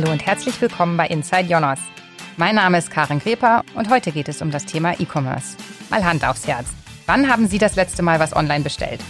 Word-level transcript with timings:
Hallo 0.00 0.12
und 0.12 0.24
herzlich 0.24 0.60
willkommen 0.60 0.96
bei 0.96 1.08
Inside 1.08 1.48
Jonas. 1.48 1.80
Mein 2.36 2.54
Name 2.54 2.78
ist 2.78 2.88
Karin 2.88 3.18
Greper 3.18 3.64
und 3.74 3.90
heute 3.90 4.12
geht 4.12 4.28
es 4.28 4.40
um 4.40 4.52
das 4.52 4.64
Thema 4.64 4.92
E-Commerce. 5.00 5.56
Mal 5.90 6.04
Hand 6.04 6.24
aufs 6.24 6.46
Herz. 6.46 6.68
Wann 7.06 7.28
haben 7.28 7.48
Sie 7.48 7.58
das 7.58 7.74
letzte 7.74 8.04
Mal 8.04 8.20
was 8.20 8.32
online 8.36 8.62
bestellt? 8.62 9.00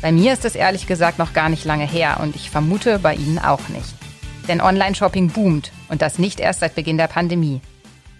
Bei 0.00 0.10
mir 0.10 0.32
ist 0.32 0.46
es 0.46 0.54
ehrlich 0.54 0.86
gesagt 0.86 1.18
noch 1.18 1.34
gar 1.34 1.50
nicht 1.50 1.66
lange 1.66 1.86
her 1.86 2.18
und 2.22 2.34
ich 2.34 2.48
vermute 2.48 2.98
bei 2.98 3.14
Ihnen 3.14 3.38
auch 3.38 3.68
nicht. 3.68 3.94
Denn 4.48 4.62
Online-Shopping 4.62 5.28
boomt 5.28 5.70
und 5.90 6.00
das 6.00 6.18
nicht 6.18 6.40
erst 6.40 6.60
seit 6.60 6.76
Beginn 6.76 6.96
der 6.96 7.08
Pandemie. 7.08 7.60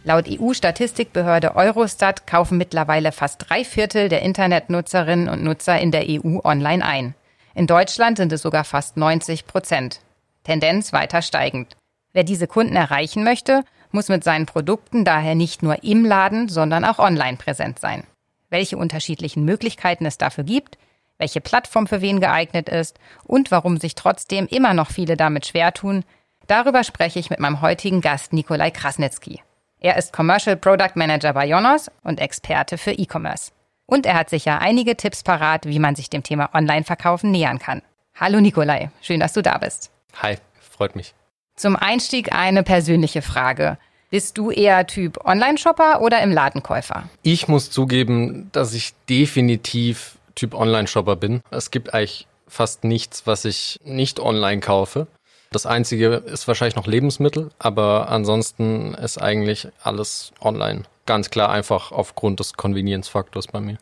Laut 0.04 0.26
EU-Statistikbehörde 0.28 1.56
Eurostat 1.56 2.26
kaufen 2.26 2.58
mittlerweile 2.58 3.12
fast 3.12 3.48
drei 3.48 3.64
Viertel 3.64 4.10
der 4.10 4.20
Internetnutzerinnen 4.20 5.30
und 5.30 5.42
Nutzer 5.42 5.80
in 5.80 5.90
der 5.90 6.04
EU 6.06 6.40
online 6.44 6.84
ein. 6.84 7.14
In 7.54 7.66
Deutschland 7.66 8.18
sind 8.18 8.32
es 8.32 8.42
sogar 8.42 8.64
fast 8.64 8.98
90 8.98 9.46
Prozent. 9.46 10.00
Tendenz 10.44 10.92
weiter 10.92 11.22
steigend. 11.22 11.74
Wer 12.12 12.24
diese 12.24 12.46
Kunden 12.46 12.76
erreichen 12.76 13.24
möchte, 13.24 13.64
muss 13.90 14.08
mit 14.08 14.24
seinen 14.24 14.46
Produkten 14.46 15.04
daher 15.04 15.34
nicht 15.34 15.62
nur 15.62 15.82
im 15.82 16.04
Laden, 16.04 16.48
sondern 16.48 16.84
auch 16.84 16.98
online 16.98 17.36
präsent 17.36 17.78
sein. 17.78 18.04
Welche 18.50 18.76
unterschiedlichen 18.76 19.44
Möglichkeiten 19.44 20.04
es 20.04 20.18
dafür 20.18 20.44
gibt, 20.44 20.78
welche 21.18 21.40
Plattform 21.40 21.86
für 21.86 22.00
wen 22.00 22.20
geeignet 22.20 22.68
ist 22.68 22.98
und 23.24 23.50
warum 23.50 23.78
sich 23.78 23.94
trotzdem 23.94 24.46
immer 24.46 24.74
noch 24.74 24.90
viele 24.90 25.16
damit 25.16 25.46
schwer 25.46 25.72
tun, 25.72 26.04
darüber 26.48 26.84
spreche 26.84 27.18
ich 27.18 27.30
mit 27.30 27.38
meinem 27.38 27.60
heutigen 27.60 28.00
Gast 28.00 28.32
Nikolai 28.32 28.70
Krasnitzky. 28.70 29.40
Er 29.80 29.96
ist 29.96 30.12
Commercial 30.12 30.56
Product 30.56 30.94
Manager 30.94 31.32
bei 31.32 31.46
Jonas 31.46 31.90
und 32.02 32.20
Experte 32.20 32.76
für 32.78 32.92
E-Commerce. 32.92 33.52
Und 33.86 34.06
er 34.06 34.14
hat 34.14 34.30
sicher 34.30 34.60
einige 34.60 34.96
Tipps 34.96 35.22
parat, 35.22 35.66
wie 35.66 35.78
man 35.78 35.94
sich 35.94 36.08
dem 36.08 36.22
Thema 36.22 36.50
Online-Verkaufen 36.54 37.30
nähern 37.30 37.58
kann. 37.58 37.82
Hallo 38.14 38.40
Nikolai, 38.40 38.90
schön, 39.00 39.20
dass 39.20 39.32
du 39.32 39.42
da 39.42 39.58
bist. 39.58 39.90
Hi, 40.20 40.36
freut 40.60 40.94
mich. 40.94 41.14
Zum 41.56 41.76
Einstieg 41.76 42.32
eine 42.32 42.62
persönliche 42.62 43.22
Frage. 43.22 43.78
Bist 44.10 44.36
du 44.36 44.50
eher 44.50 44.86
Typ 44.86 45.24
Online-Shopper 45.24 46.02
oder 46.02 46.22
im 46.22 46.32
Ladenkäufer? 46.32 47.08
Ich 47.22 47.48
muss 47.48 47.70
zugeben, 47.70 48.50
dass 48.52 48.74
ich 48.74 48.94
definitiv 49.08 50.18
Typ 50.34 50.54
Online-Shopper 50.54 51.16
bin. 51.16 51.40
Es 51.50 51.70
gibt 51.70 51.94
eigentlich 51.94 52.26
fast 52.46 52.84
nichts, 52.84 53.26
was 53.26 53.44
ich 53.44 53.80
nicht 53.84 54.20
online 54.20 54.60
kaufe. 54.60 55.06
Das 55.50 55.66
einzige 55.66 56.14
ist 56.14 56.48
wahrscheinlich 56.48 56.76
noch 56.76 56.86
Lebensmittel, 56.86 57.50
aber 57.58 58.08
ansonsten 58.08 58.94
ist 58.94 59.20
eigentlich 59.20 59.68
alles 59.82 60.32
online. 60.40 60.82
Ganz 61.06 61.30
klar 61.30 61.50
einfach 61.50 61.92
aufgrund 61.92 62.40
des 62.40 62.54
Convenience-Faktors 62.54 63.48
bei 63.48 63.60
mir. 63.60 63.78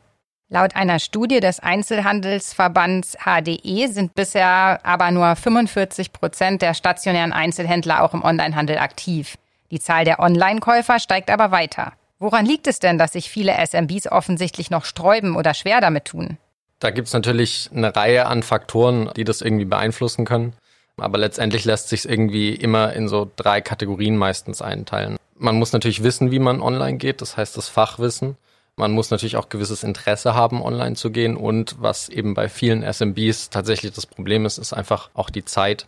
Laut 0.52 0.74
einer 0.74 0.98
Studie 0.98 1.38
des 1.38 1.60
Einzelhandelsverbands 1.60 3.16
HDE 3.24 3.86
sind 3.86 4.16
bisher 4.16 4.80
aber 4.84 5.12
nur 5.12 5.36
45 5.36 6.12
Prozent 6.12 6.60
der 6.60 6.74
stationären 6.74 7.32
Einzelhändler 7.32 8.02
auch 8.02 8.14
im 8.14 8.24
Onlinehandel 8.24 8.78
aktiv. 8.78 9.36
Die 9.70 9.78
Zahl 9.78 10.04
der 10.04 10.18
Online-Käufer 10.18 10.98
steigt 10.98 11.30
aber 11.30 11.52
weiter. 11.52 11.92
Woran 12.18 12.46
liegt 12.46 12.66
es 12.66 12.80
denn, 12.80 12.98
dass 12.98 13.12
sich 13.12 13.30
viele 13.30 13.64
SMBs 13.64 14.08
offensichtlich 14.08 14.72
noch 14.72 14.84
sträuben 14.84 15.36
oder 15.36 15.54
schwer 15.54 15.80
damit 15.80 16.06
tun? 16.06 16.36
Da 16.80 16.90
gibt 16.90 17.06
es 17.06 17.14
natürlich 17.14 17.70
eine 17.72 17.94
Reihe 17.94 18.26
an 18.26 18.42
Faktoren, 18.42 19.08
die 19.14 19.22
das 19.22 19.42
irgendwie 19.42 19.66
beeinflussen 19.66 20.24
können. 20.24 20.54
Aber 20.96 21.16
letztendlich 21.16 21.64
lässt 21.64 21.90
sich 21.90 22.08
irgendwie 22.08 22.56
immer 22.56 22.92
in 22.94 23.06
so 23.06 23.30
drei 23.36 23.60
Kategorien 23.60 24.16
meistens 24.16 24.62
einteilen. 24.62 25.16
Man 25.38 25.54
muss 25.54 25.72
natürlich 25.72 26.02
wissen, 26.02 26.32
wie 26.32 26.40
man 26.40 26.60
online 26.60 26.98
geht, 26.98 27.20
das 27.20 27.36
heißt 27.36 27.56
das 27.56 27.68
Fachwissen. 27.68 28.36
Man 28.76 28.92
muss 28.92 29.10
natürlich 29.10 29.36
auch 29.36 29.48
gewisses 29.48 29.82
Interesse 29.82 30.34
haben, 30.34 30.62
online 30.62 30.96
zu 30.96 31.10
gehen. 31.10 31.36
Und 31.36 31.76
was 31.80 32.08
eben 32.08 32.34
bei 32.34 32.48
vielen 32.48 32.82
SMBs 32.82 33.50
tatsächlich 33.50 33.92
das 33.92 34.06
Problem 34.06 34.46
ist, 34.46 34.58
ist 34.58 34.72
einfach 34.72 35.10
auch 35.14 35.30
die 35.30 35.44
Zeit. 35.44 35.86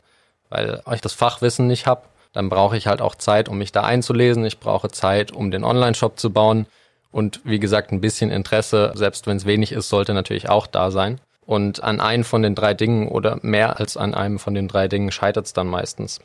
Weil 0.51 0.83
ich 0.93 1.01
das 1.01 1.15
Fachwissen 1.15 1.67
nicht 1.67 1.87
habe, 1.87 2.03
dann 2.33 2.49
brauche 2.49 2.77
ich 2.77 2.87
halt 2.87 3.01
auch 3.01 3.15
Zeit, 3.15 3.49
um 3.49 3.59
mich 3.59 3.73
da 3.73 3.83
einzulesen. 3.83 4.45
Ich 4.45 4.59
brauche 4.59 4.91
Zeit, 4.91 5.33
um 5.33 5.51
den 5.51 5.65
Online-Shop 5.65 6.19
zu 6.19 6.31
bauen. 6.31 6.67
Und 7.11 7.41
wie 7.45 7.59
gesagt, 7.59 7.93
ein 7.93 8.01
bisschen 8.01 8.31
Interesse, 8.31 8.93
selbst 8.95 9.27
wenn 9.27 9.37
es 9.37 9.47
wenig 9.47 9.73
ist, 9.73 9.89
sollte 9.89 10.15
natürlich 10.15 10.49
auch 10.49 10.67
da 10.67 10.91
sein. 10.91 11.21
Und 11.45 11.83
an 11.83 12.01
einem 12.01 12.25
von 12.25 12.43
den 12.43 12.55
drei 12.55 12.75
Dingen 12.75 13.09
oder 13.09 13.39
mehr 13.43 13.79
als 13.81 13.97
an 13.97 14.15
einem 14.15 14.39
von 14.39 14.55
den 14.55 14.69
drei 14.69 14.89
Dingen 14.89 15.11
scheitert 15.11 15.47
es 15.47 15.53
dann 15.53 15.67
meistens. 15.67 16.21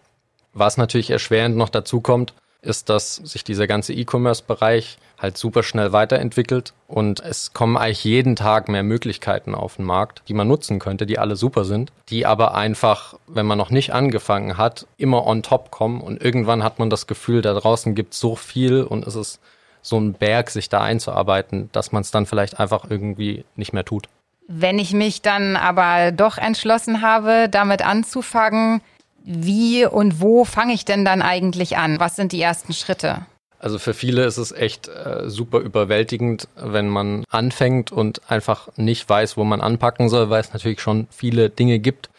Was 0.54 0.78
natürlich 0.78 1.10
erschwerend 1.10 1.58
noch 1.58 1.70
dazu 1.70 2.02
kommt, 2.02 2.34
ist, 2.68 2.90
dass 2.90 3.16
sich 3.16 3.44
dieser 3.44 3.66
ganze 3.66 3.94
E-Commerce-Bereich 3.94 4.98
halt 5.18 5.38
super 5.38 5.64
schnell 5.64 5.94
weiterentwickelt 5.94 6.74
und 6.88 7.20
es 7.22 7.54
kommen 7.54 7.78
eigentlich 7.78 8.04
jeden 8.04 8.36
Tag 8.36 8.70
mehr 8.70 8.84
Möglichkeiten 8.84 9.56
auf 9.56 9.78
den 9.78 9.86
Markt, 9.86 10.22
die 10.28 10.34
man 10.34 10.48
nutzen 10.48 10.78
könnte, 10.78 11.06
die 11.06 11.18
alle 11.18 11.36
super 11.36 11.66
sind, 11.66 11.92
die 12.10 12.26
aber 12.26 12.54
einfach, 12.54 13.16
wenn 13.26 13.46
man 13.46 13.58
noch 13.58 13.72
nicht 13.72 13.94
angefangen 13.94 14.58
hat, 14.58 14.86
immer 14.98 15.26
on 15.26 15.42
top 15.42 15.72
kommen 15.72 16.02
und 16.02 16.22
irgendwann 16.22 16.64
hat 16.64 16.78
man 16.78 16.90
das 16.90 17.08
Gefühl, 17.08 17.42
da 17.42 17.54
draußen 17.54 17.96
gibt 17.96 18.14
es 18.14 18.20
so 18.20 18.36
viel 18.36 18.84
und 18.84 19.08
es 19.08 19.16
ist 19.16 19.40
so 19.82 19.98
ein 19.98 20.14
Berg, 20.14 20.50
sich 20.50 20.70
da 20.70 20.82
einzuarbeiten, 20.82 21.70
dass 21.72 21.92
man 21.92 22.02
es 22.02 22.12
dann 22.12 22.26
vielleicht 22.26 22.60
einfach 22.60 22.90
irgendwie 22.90 23.46
nicht 23.56 23.74
mehr 23.74 23.86
tut. 23.86 24.08
Wenn 24.48 24.80
ich 24.80 24.94
mich 24.94 25.22
dann 25.22 25.56
aber 25.56 26.12
doch 26.12 26.38
entschlossen 26.38 27.02
habe, 27.02 27.48
damit 27.50 27.86
anzufangen, 27.86 28.82
wie 29.28 29.86
und 29.86 30.22
wo 30.22 30.46
fange 30.46 30.74
ich 30.74 30.86
denn 30.86 31.04
dann 31.04 31.22
eigentlich 31.22 31.78
an? 31.78 32.00
Was 32.00 32.16
sind 32.16 32.32
die 32.32 32.42
ersten 32.42 32.74
Schritte? 32.74 33.26
Also 33.60 33.78
für 33.78 33.94
viele 33.94 34.24
ist 34.24 34.38
es 34.38 34.52
echt 34.52 34.88
äh, 34.88 35.30
super 35.30 35.60
überwältigend, 35.60 36.48
wenn 36.56 36.88
man 36.88 37.26
anfängt 37.30 37.92
und 37.92 38.22
einfach 38.30 38.70
nicht 38.78 39.10
weiß, 39.10 39.36
wo 39.36 39.44
man 39.44 39.62
anpacken 39.62 40.10
soll, 40.10 40.30
weil 40.30 40.42
es 40.42 40.54
natürlich 40.54 40.80
schon 40.80 41.08
viele 41.10 41.50
Dinge 41.50 41.80
gibt, 41.80 42.10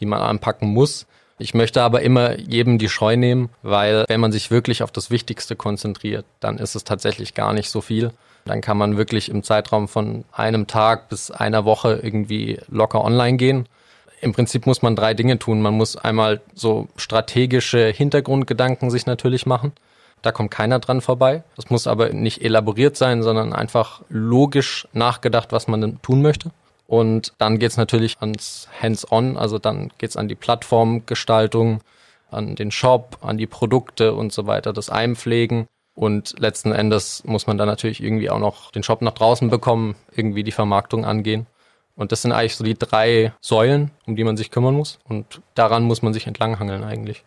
die 0.00 0.06
man 0.06 0.20
anpacken 0.20 0.68
muss. 0.68 1.06
Ich 1.38 1.54
möchte 1.54 1.82
aber 1.82 2.02
immer 2.02 2.38
jedem 2.38 2.78
die 2.78 2.88
Scheu 2.88 3.16
nehmen, 3.16 3.48
weil 3.62 4.04
wenn 4.08 4.20
man 4.20 4.32
sich 4.32 4.50
wirklich 4.50 4.82
auf 4.82 4.90
das 4.90 5.10
Wichtigste 5.10 5.56
konzentriert, 5.56 6.26
dann 6.40 6.58
ist 6.58 6.74
es 6.74 6.84
tatsächlich 6.84 7.32
gar 7.32 7.52
nicht 7.52 7.70
so 7.70 7.80
viel. 7.80 8.10
Dann 8.44 8.60
kann 8.60 8.76
man 8.76 8.96
wirklich 8.96 9.28
im 9.28 9.42
Zeitraum 9.42 9.88
von 9.88 10.24
einem 10.32 10.66
Tag 10.66 11.08
bis 11.08 11.30
einer 11.30 11.64
Woche 11.64 12.00
irgendwie 12.02 12.58
locker 12.68 13.04
online 13.04 13.36
gehen. 13.36 13.68
Im 14.20 14.32
Prinzip 14.32 14.66
muss 14.66 14.82
man 14.82 14.96
drei 14.96 15.14
Dinge 15.14 15.38
tun. 15.38 15.62
Man 15.62 15.74
muss 15.74 15.96
einmal 15.96 16.40
so 16.54 16.88
strategische 16.96 17.88
Hintergrundgedanken 17.88 18.90
sich 18.90 19.06
natürlich 19.06 19.46
machen. 19.46 19.72
Da 20.22 20.32
kommt 20.32 20.50
keiner 20.50 20.80
dran 20.80 21.00
vorbei. 21.00 21.44
Das 21.56 21.70
muss 21.70 21.86
aber 21.86 22.10
nicht 22.10 22.42
elaboriert 22.42 22.96
sein, 22.96 23.22
sondern 23.22 23.52
einfach 23.52 24.02
logisch 24.08 24.88
nachgedacht, 24.92 25.52
was 25.52 25.68
man 25.68 25.80
denn 25.80 26.02
tun 26.02 26.22
möchte. 26.22 26.50
Und 26.86 27.34
dann 27.38 27.58
geht's 27.58 27.76
natürlich 27.76 28.16
ans 28.20 28.66
Hands-on, 28.80 29.36
also 29.36 29.58
dann 29.58 29.92
geht's 29.98 30.16
an 30.16 30.26
die 30.26 30.34
Plattformgestaltung, 30.34 31.82
an 32.30 32.56
den 32.56 32.70
Shop, 32.70 33.18
an 33.20 33.36
die 33.36 33.46
Produkte 33.46 34.14
und 34.14 34.32
so 34.32 34.46
weiter, 34.46 34.72
das 34.72 34.88
Einpflegen. 34.88 35.66
Und 35.94 36.34
letzten 36.38 36.72
Endes 36.72 37.24
muss 37.24 37.46
man 37.46 37.58
dann 37.58 37.68
natürlich 37.68 38.02
irgendwie 38.02 38.30
auch 38.30 38.38
noch 38.38 38.70
den 38.70 38.82
Shop 38.82 39.02
nach 39.02 39.12
draußen 39.12 39.50
bekommen, 39.50 39.96
irgendwie 40.14 40.44
die 40.44 40.52
Vermarktung 40.52 41.04
angehen. 41.04 41.46
Und 41.98 42.12
das 42.12 42.22
sind 42.22 42.32
eigentlich 42.32 42.54
so 42.54 42.64
die 42.64 42.78
drei 42.78 43.32
Säulen, 43.40 43.90
um 44.06 44.14
die 44.14 44.22
man 44.22 44.36
sich 44.36 44.52
kümmern 44.52 44.74
muss. 44.74 45.00
Und 45.08 45.42
daran 45.54 45.82
muss 45.82 46.00
man 46.00 46.14
sich 46.14 46.28
entlanghangeln 46.28 46.84
eigentlich. 46.84 47.24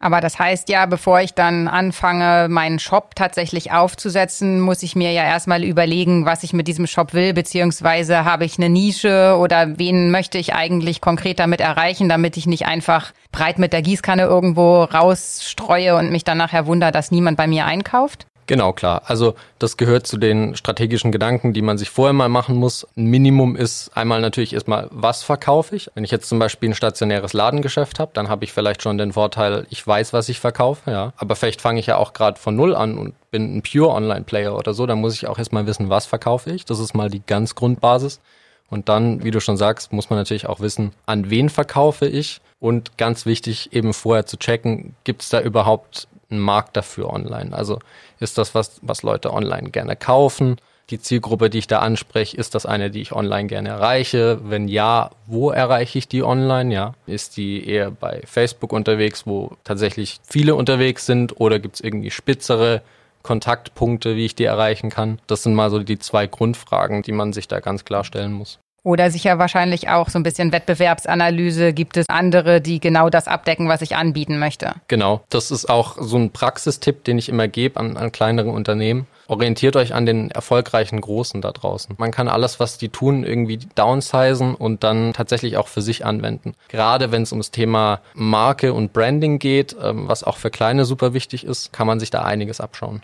Aber 0.00 0.20
das 0.20 0.38
heißt 0.38 0.68
ja, 0.70 0.86
bevor 0.86 1.20
ich 1.20 1.34
dann 1.34 1.68
anfange, 1.68 2.48
meinen 2.48 2.78
Shop 2.78 3.14
tatsächlich 3.14 3.72
aufzusetzen, 3.72 4.60
muss 4.60 4.82
ich 4.82 4.96
mir 4.96 5.12
ja 5.12 5.24
erstmal 5.24 5.62
überlegen, 5.62 6.26
was 6.26 6.42
ich 6.42 6.52
mit 6.52 6.68
diesem 6.68 6.86
Shop 6.86 7.14
will, 7.14 7.32
beziehungsweise 7.32 8.24
habe 8.24 8.44
ich 8.44 8.58
eine 8.58 8.68
Nische 8.68 9.36
oder 9.38 9.78
wen 9.78 10.10
möchte 10.10 10.36
ich 10.38 10.54
eigentlich 10.54 11.00
konkret 11.00 11.38
damit 11.38 11.60
erreichen, 11.60 12.08
damit 12.08 12.36
ich 12.36 12.46
nicht 12.46 12.66
einfach 12.66 13.12
breit 13.30 13.58
mit 13.58 13.72
der 13.72 13.82
Gießkanne 13.82 14.24
irgendwo 14.24 14.84
rausstreue 14.84 15.96
und 15.96 16.10
mich 16.10 16.24
dann 16.24 16.38
nachher 16.38 16.66
wundere, 16.66 16.92
dass 16.92 17.10
niemand 17.10 17.36
bei 17.36 17.46
mir 17.46 17.64
einkauft? 17.64 18.26
Genau, 18.46 18.72
klar. 18.72 19.02
Also 19.06 19.34
das 19.58 19.76
gehört 19.76 20.06
zu 20.06 20.18
den 20.18 20.54
strategischen 20.54 21.12
Gedanken, 21.12 21.52
die 21.54 21.62
man 21.62 21.78
sich 21.78 21.88
vorher 21.88 22.12
mal 22.12 22.28
machen 22.28 22.56
muss. 22.56 22.86
Ein 22.96 23.06
Minimum 23.06 23.56
ist 23.56 23.96
einmal 23.96 24.20
natürlich 24.20 24.52
erstmal, 24.52 24.88
was 24.90 25.22
verkaufe 25.22 25.74
ich? 25.74 25.90
Wenn 25.94 26.04
ich 26.04 26.10
jetzt 26.10 26.28
zum 26.28 26.38
Beispiel 26.38 26.70
ein 26.70 26.74
stationäres 26.74 27.32
Ladengeschäft 27.32 27.98
habe, 27.98 28.10
dann 28.14 28.28
habe 28.28 28.44
ich 28.44 28.52
vielleicht 28.52 28.82
schon 28.82 28.98
den 28.98 29.14
Vorteil, 29.14 29.66
ich 29.70 29.86
weiß, 29.86 30.12
was 30.12 30.28
ich 30.28 30.40
verkaufe, 30.40 30.90
ja. 30.90 31.12
Aber 31.16 31.36
vielleicht 31.36 31.62
fange 31.62 31.80
ich 31.80 31.86
ja 31.86 31.96
auch 31.96 32.12
gerade 32.12 32.38
von 32.38 32.54
null 32.54 32.74
an 32.74 32.98
und 32.98 33.14
bin 33.30 33.56
ein 33.56 33.62
pure 33.62 33.88
Online-Player 33.88 34.56
oder 34.56 34.74
so. 34.74 34.84
Dann 34.86 35.00
muss 35.00 35.14
ich 35.14 35.26
auch 35.26 35.38
erstmal 35.38 35.66
wissen, 35.66 35.88
was 35.88 36.04
verkaufe 36.04 36.50
ich. 36.50 36.66
Das 36.66 36.78
ist 36.78 36.94
mal 36.94 37.08
die 37.08 37.22
ganz 37.26 37.54
Grundbasis. 37.54 38.20
Und 38.68 38.88
dann, 38.88 39.22
wie 39.24 39.30
du 39.30 39.40
schon 39.40 39.56
sagst, 39.56 39.92
muss 39.92 40.10
man 40.10 40.18
natürlich 40.18 40.46
auch 40.48 40.60
wissen, 40.60 40.92
an 41.06 41.30
wen 41.30 41.48
verkaufe 41.48 42.06
ich. 42.06 42.40
Und 42.60 42.96
ganz 42.96 43.26
wichtig, 43.26 43.72
eben 43.72 43.92
vorher 43.92 44.26
zu 44.26 44.38
checken, 44.38 44.94
gibt 45.04 45.22
es 45.22 45.28
da 45.28 45.40
überhaupt 45.40 46.08
einen 46.30 46.40
Markt 46.40 46.76
dafür 46.76 47.10
online? 47.10 47.56
Also 47.56 47.78
ist 48.20 48.38
das 48.38 48.54
was, 48.54 48.80
was 48.82 49.02
Leute 49.02 49.32
online 49.32 49.70
gerne 49.70 49.96
kaufen? 49.96 50.56
Die 50.90 51.00
Zielgruppe, 51.00 51.48
die 51.48 51.58
ich 51.58 51.66
da 51.66 51.78
anspreche, 51.78 52.36
ist 52.36 52.54
das 52.54 52.66
eine, 52.66 52.90
die 52.90 53.00
ich 53.00 53.12
online 53.12 53.48
gerne 53.48 53.70
erreiche? 53.70 54.38
Wenn 54.44 54.68
ja, 54.68 55.10
wo 55.26 55.50
erreiche 55.50 55.96
ich 55.98 56.08
die 56.08 56.22
online? 56.22 56.74
Ja, 56.74 56.94
ist 57.06 57.38
die 57.38 57.66
eher 57.66 57.90
bei 57.90 58.22
Facebook 58.26 58.72
unterwegs, 58.72 59.26
wo 59.26 59.52
tatsächlich 59.64 60.20
viele 60.24 60.54
unterwegs 60.54 61.06
sind? 61.06 61.40
Oder 61.40 61.58
gibt 61.58 61.76
es 61.76 61.80
irgendwie 61.80 62.10
spitzere 62.10 62.82
Kontaktpunkte, 63.22 64.14
wie 64.16 64.26
ich 64.26 64.34
die 64.34 64.44
erreichen 64.44 64.90
kann? 64.90 65.20
Das 65.26 65.42
sind 65.42 65.54
mal 65.54 65.70
so 65.70 65.78
die 65.78 65.98
zwei 65.98 66.26
Grundfragen, 66.26 67.00
die 67.00 67.12
man 67.12 67.32
sich 67.32 67.48
da 67.48 67.60
ganz 67.60 67.86
klar 67.86 68.04
stellen 68.04 68.32
muss. 68.32 68.58
Oder 68.84 69.10
sicher 69.10 69.38
wahrscheinlich 69.38 69.88
auch 69.88 70.10
so 70.10 70.18
ein 70.18 70.22
bisschen 70.22 70.52
Wettbewerbsanalyse. 70.52 71.72
Gibt 71.72 71.96
es 71.96 72.06
andere, 72.10 72.60
die 72.60 72.80
genau 72.80 73.08
das 73.08 73.28
abdecken, 73.28 73.66
was 73.66 73.80
ich 73.80 73.96
anbieten 73.96 74.38
möchte? 74.38 74.74
Genau. 74.88 75.22
Das 75.30 75.50
ist 75.50 75.70
auch 75.70 75.96
so 75.98 76.18
ein 76.18 76.32
Praxistipp, 76.32 77.02
den 77.02 77.16
ich 77.16 77.30
immer 77.30 77.48
gebe 77.48 77.80
an, 77.80 77.96
an 77.96 78.12
kleinere 78.12 78.50
Unternehmen. 78.50 79.06
Orientiert 79.26 79.76
euch 79.76 79.94
an 79.94 80.04
den 80.04 80.30
erfolgreichen 80.30 81.00
Großen 81.00 81.40
da 81.40 81.50
draußen. 81.52 81.94
Man 81.98 82.10
kann 82.10 82.28
alles, 82.28 82.60
was 82.60 82.76
die 82.76 82.90
tun, 82.90 83.24
irgendwie 83.24 83.58
downsizen 83.74 84.54
und 84.54 84.84
dann 84.84 85.14
tatsächlich 85.14 85.56
auch 85.56 85.68
für 85.68 85.80
sich 85.80 86.04
anwenden. 86.04 86.52
Gerade 86.68 87.10
wenn 87.10 87.22
es 87.22 87.32
ums 87.32 87.50
Thema 87.50 88.02
Marke 88.12 88.74
und 88.74 88.92
Branding 88.92 89.38
geht, 89.38 89.74
ähm, 89.82 90.08
was 90.08 90.24
auch 90.24 90.36
für 90.36 90.50
Kleine 90.50 90.84
super 90.84 91.14
wichtig 91.14 91.44
ist, 91.44 91.72
kann 91.72 91.86
man 91.86 92.00
sich 92.00 92.10
da 92.10 92.22
einiges 92.22 92.60
abschauen. 92.60 93.02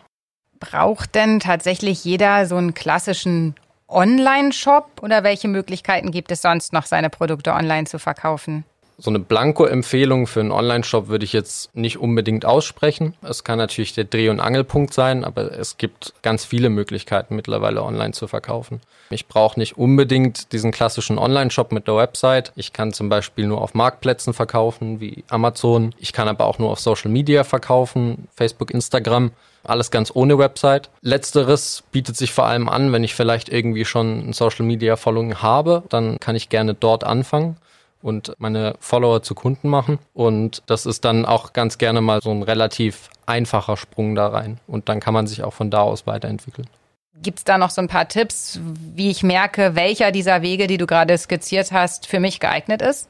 Braucht 0.59 1.15
denn 1.15 1.41
tatsächlich 1.41 2.05
jeder 2.05 2.45
so 2.45 2.57
einen 2.57 2.75
klassischen 2.75 3.55
Online-Shop 3.91 5.01
oder 5.03 5.25
welche 5.25 5.49
Möglichkeiten 5.49 6.11
gibt 6.11 6.31
es 6.31 6.43
sonst 6.43 6.73
noch, 6.73 6.87
seine 6.87 7.11
Produkte 7.11 7.53
online 7.53 7.87
zu 7.87 7.99
verkaufen? 7.99 8.65
So 9.03 9.11
eine 9.11 9.19
Blanko-Empfehlung 9.19 10.27
für 10.27 10.41
einen 10.41 10.53
Online-Shop 10.53 11.09
würde 11.09 11.25
ich 11.25 11.33
jetzt 11.33 11.75
nicht 11.75 11.97
unbedingt 11.97 12.45
aussprechen. 12.45 13.15
Es 13.23 13.45
kann 13.45 13.57
natürlich 13.57 13.95
der 13.95 14.05
Dreh- 14.05 14.29
und 14.29 14.41
Angelpunkt 14.41 14.93
sein, 14.93 15.25
aber 15.25 15.59
es 15.59 15.79
gibt 15.79 16.13
ganz 16.21 16.45
viele 16.45 16.69
Möglichkeiten 16.69 17.35
mittlerweile 17.35 17.83
online 17.83 18.13
zu 18.13 18.29
verkaufen. 18.29 18.83
Ich 19.09 19.27
brauche 19.27 19.59
nicht 19.59 19.79
unbedingt 19.79 20.53
diesen 20.53 20.71
klassischen 20.71 21.17
Online-Shop 21.17 21.73
mit 21.73 21.89
der 21.89 21.97
Website. 21.97 22.53
Ich 22.57 22.75
kann 22.75 22.93
zum 22.93 23.09
Beispiel 23.09 23.47
nur 23.47 23.63
auf 23.63 23.73
Marktplätzen 23.73 24.35
verkaufen, 24.35 25.01
wie 25.01 25.25
Amazon. 25.31 25.95
Ich 25.97 26.13
kann 26.13 26.29
aber 26.29 26.45
auch 26.45 26.59
nur 26.59 26.71
auf 26.71 26.81
Social 26.81 27.11
Media 27.11 27.43
verkaufen, 27.43 28.29
Facebook, 28.37 28.71
Instagram. 28.71 29.31
Alles 29.65 29.91
ganz 29.91 30.11
ohne 30.15 30.39
Website. 30.39 30.91
Letzteres 31.03 31.83
bietet 31.93 32.17
sich 32.17 32.33
vor 32.33 32.47
allem 32.47 32.69
an, 32.69 32.93
wenn 32.93 33.05
ich 33.05 33.15
vielleicht 33.15 33.49
irgendwie 33.49 33.85
schon 33.85 34.31
ein 34.31 34.33
Social 34.33 34.65
Media 34.65 34.97
Following 34.97 35.37
habe, 35.37 35.83
dann 35.89 36.19
kann 36.19 36.37
ich 36.37 36.49
gerne 36.49 36.75
dort 36.75 37.05
anfangen 37.05 37.57
und 38.03 38.35
meine 38.39 38.75
Follower 38.81 39.23
zu 39.23 39.35
Kunden 39.35 39.69
machen. 39.69 39.99
Und 40.15 40.63
das 40.67 40.87
ist 40.87 41.05
dann 41.05 41.27
auch 41.27 41.53
ganz 41.53 41.79
gerne 41.79 42.01
mal 42.01 42.21
so 42.23 42.31
ein 42.31 42.43
relativ 42.43 43.11
einfacher 43.27 43.77
Sprung 43.77 44.15
da 44.15 44.29
rein. 44.29 44.59
Und 44.67 44.89
dann 44.89 45.01
kann 45.01 45.15
man 45.15 45.27
sich 45.27 45.43
auch 45.43 45.53
von 45.53 45.71
da 45.71 45.83
aus 45.83 46.07
weiterentwickeln. 46.07 46.69
Gibt 47.23 47.39
es 47.39 47.45
da 47.45 47.59
noch 47.59 47.71
so 47.71 47.83
ein 47.83 47.89
paar 47.89 48.09
Tipps, 48.09 48.59
wie 48.95 49.11
ich 49.11 49.23
merke, 49.23 49.75
welcher 49.75 50.11
dieser 50.11 50.41
Wege, 50.41 50.67
die 50.67 50.79
du 50.79 50.87
gerade 50.87 51.17
skizziert 51.19 51.71
hast, 51.71 52.07
für 52.07 52.19
mich 52.19 52.41
geeignet 52.41 52.81
ist? 52.81 53.10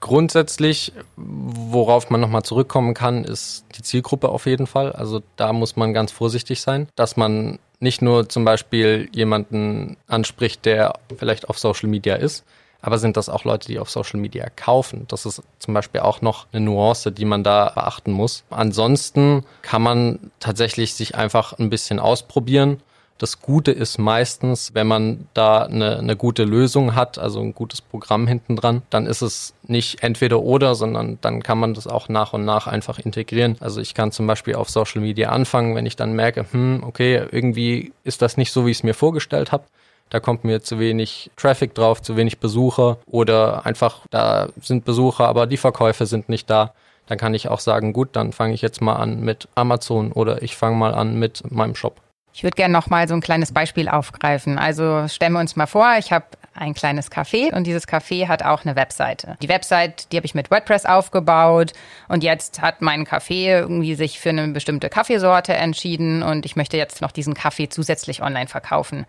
Grundsätzlich, 0.00 0.92
worauf 1.16 2.08
man 2.08 2.20
nochmal 2.20 2.42
zurückkommen 2.42 2.94
kann, 2.94 3.24
ist 3.24 3.64
die 3.76 3.82
Zielgruppe 3.82 4.30
auf 4.30 4.46
jeden 4.46 4.66
Fall. 4.66 4.92
Also 4.92 5.22
da 5.36 5.52
muss 5.52 5.76
man 5.76 5.92
ganz 5.92 6.10
vorsichtig 6.10 6.62
sein, 6.62 6.88
dass 6.96 7.16
man 7.16 7.58
nicht 7.80 8.00
nur 8.00 8.28
zum 8.28 8.44
Beispiel 8.44 9.08
jemanden 9.12 9.96
anspricht, 10.06 10.64
der 10.64 10.94
vielleicht 11.16 11.48
auf 11.48 11.58
Social 11.58 11.88
Media 11.88 12.14
ist, 12.14 12.44
aber 12.82 12.98
sind 12.98 13.16
das 13.16 13.28
auch 13.28 13.44
Leute, 13.44 13.68
die 13.68 13.78
auf 13.78 13.90
Social 13.90 14.18
Media 14.20 14.48
kaufen? 14.48 15.04
Das 15.08 15.26
ist 15.26 15.42
zum 15.58 15.74
Beispiel 15.74 16.00
auch 16.00 16.22
noch 16.22 16.46
eine 16.52 16.64
Nuance, 16.64 17.12
die 17.12 17.24
man 17.24 17.44
da 17.44 17.72
beachten 17.74 18.12
muss. 18.12 18.44
Ansonsten 18.48 19.44
kann 19.62 19.82
man 19.82 20.30
tatsächlich 20.40 20.94
sich 20.94 21.14
einfach 21.14 21.58
ein 21.58 21.68
bisschen 21.68 21.98
ausprobieren 21.98 22.80
das 23.20 23.42
Gute 23.42 23.70
ist 23.70 23.98
meistens, 23.98 24.72
wenn 24.72 24.86
man 24.86 25.28
da 25.34 25.64
eine, 25.64 25.98
eine 25.98 26.16
gute 26.16 26.44
Lösung 26.44 26.94
hat, 26.94 27.18
also 27.18 27.40
ein 27.40 27.54
gutes 27.54 27.82
Programm 27.82 28.26
hinten 28.26 28.56
dran, 28.56 28.80
dann 28.88 29.04
ist 29.04 29.20
es 29.20 29.52
nicht 29.62 30.02
entweder 30.02 30.40
oder, 30.40 30.74
sondern 30.74 31.18
dann 31.20 31.42
kann 31.42 31.58
man 31.58 31.74
das 31.74 31.86
auch 31.86 32.08
nach 32.08 32.32
und 32.32 32.46
nach 32.46 32.66
einfach 32.66 32.98
integrieren. 32.98 33.56
Also 33.60 33.82
ich 33.82 33.92
kann 33.92 34.10
zum 34.10 34.26
Beispiel 34.26 34.54
auf 34.54 34.70
Social 34.70 35.02
Media 35.02 35.28
anfangen, 35.28 35.74
wenn 35.74 35.84
ich 35.84 35.96
dann 35.96 36.14
merke, 36.14 36.46
hm, 36.50 36.82
okay, 36.82 37.26
irgendwie 37.30 37.92
ist 38.04 38.22
das 38.22 38.38
nicht 38.38 38.52
so, 38.52 38.64
wie 38.64 38.70
ich 38.70 38.78
es 38.78 38.84
mir 38.84 38.94
vorgestellt 38.94 39.52
habe. 39.52 39.64
Da 40.08 40.18
kommt 40.18 40.44
mir 40.44 40.62
zu 40.62 40.78
wenig 40.78 41.30
Traffic 41.36 41.74
drauf, 41.74 42.00
zu 42.00 42.16
wenig 42.16 42.38
Besucher 42.38 42.96
oder 43.04 43.66
einfach 43.66 43.98
da 44.08 44.48
sind 44.62 44.86
Besucher, 44.86 45.28
aber 45.28 45.46
die 45.46 45.58
Verkäufe 45.58 46.06
sind 46.06 46.30
nicht 46.30 46.48
da. 46.48 46.72
Dann 47.06 47.18
kann 47.18 47.34
ich 47.34 47.48
auch 47.48 47.60
sagen, 47.60 47.92
gut, 47.92 48.08
dann 48.12 48.32
fange 48.32 48.54
ich 48.54 48.62
jetzt 48.62 48.80
mal 48.80 48.94
an 48.94 49.20
mit 49.20 49.46
Amazon 49.56 50.10
oder 50.10 50.42
ich 50.42 50.56
fange 50.56 50.76
mal 50.76 50.94
an 50.94 51.18
mit 51.18 51.42
meinem 51.50 51.74
Shop. 51.74 52.00
Ich 52.32 52.42
würde 52.42 52.54
gerne 52.54 52.72
noch 52.72 52.88
mal 52.88 53.08
so 53.08 53.14
ein 53.14 53.20
kleines 53.20 53.52
Beispiel 53.52 53.88
aufgreifen. 53.88 54.58
Also 54.58 55.08
stellen 55.08 55.32
wir 55.32 55.40
uns 55.40 55.56
mal 55.56 55.66
vor, 55.66 55.96
ich 55.98 56.12
habe 56.12 56.26
ein 56.54 56.74
kleines 56.74 57.10
Café 57.10 57.54
und 57.54 57.66
dieses 57.66 57.88
Café 57.88 58.28
hat 58.28 58.42
auch 58.42 58.64
eine 58.64 58.76
Webseite. 58.76 59.36
Die 59.42 59.48
Website, 59.48 60.10
die 60.12 60.16
habe 60.16 60.26
ich 60.26 60.34
mit 60.34 60.50
WordPress 60.50 60.84
aufgebaut 60.84 61.72
und 62.08 62.22
jetzt 62.22 62.60
hat 62.60 62.82
mein 62.82 63.06
Café 63.06 63.60
irgendwie 63.60 63.94
sich 63.94 64.20
für 64.20 64.30
eine 64.30 64.48
bestimmte 64.48 64.88
Kaffeesorte 64.88 65.54
entschieden 65.54 66.22
und 66.22 66.44
ich 66.46 66.56
möchte 66.56 66.76
jetzt 66.76 67.00
noch 67.00 67.12
diesen 67.12 67.34
Kaffee 67.34 67.68
zusätzlich 67.68 68.22
online 68.22 68.48
verkaufen. 68.48 69.06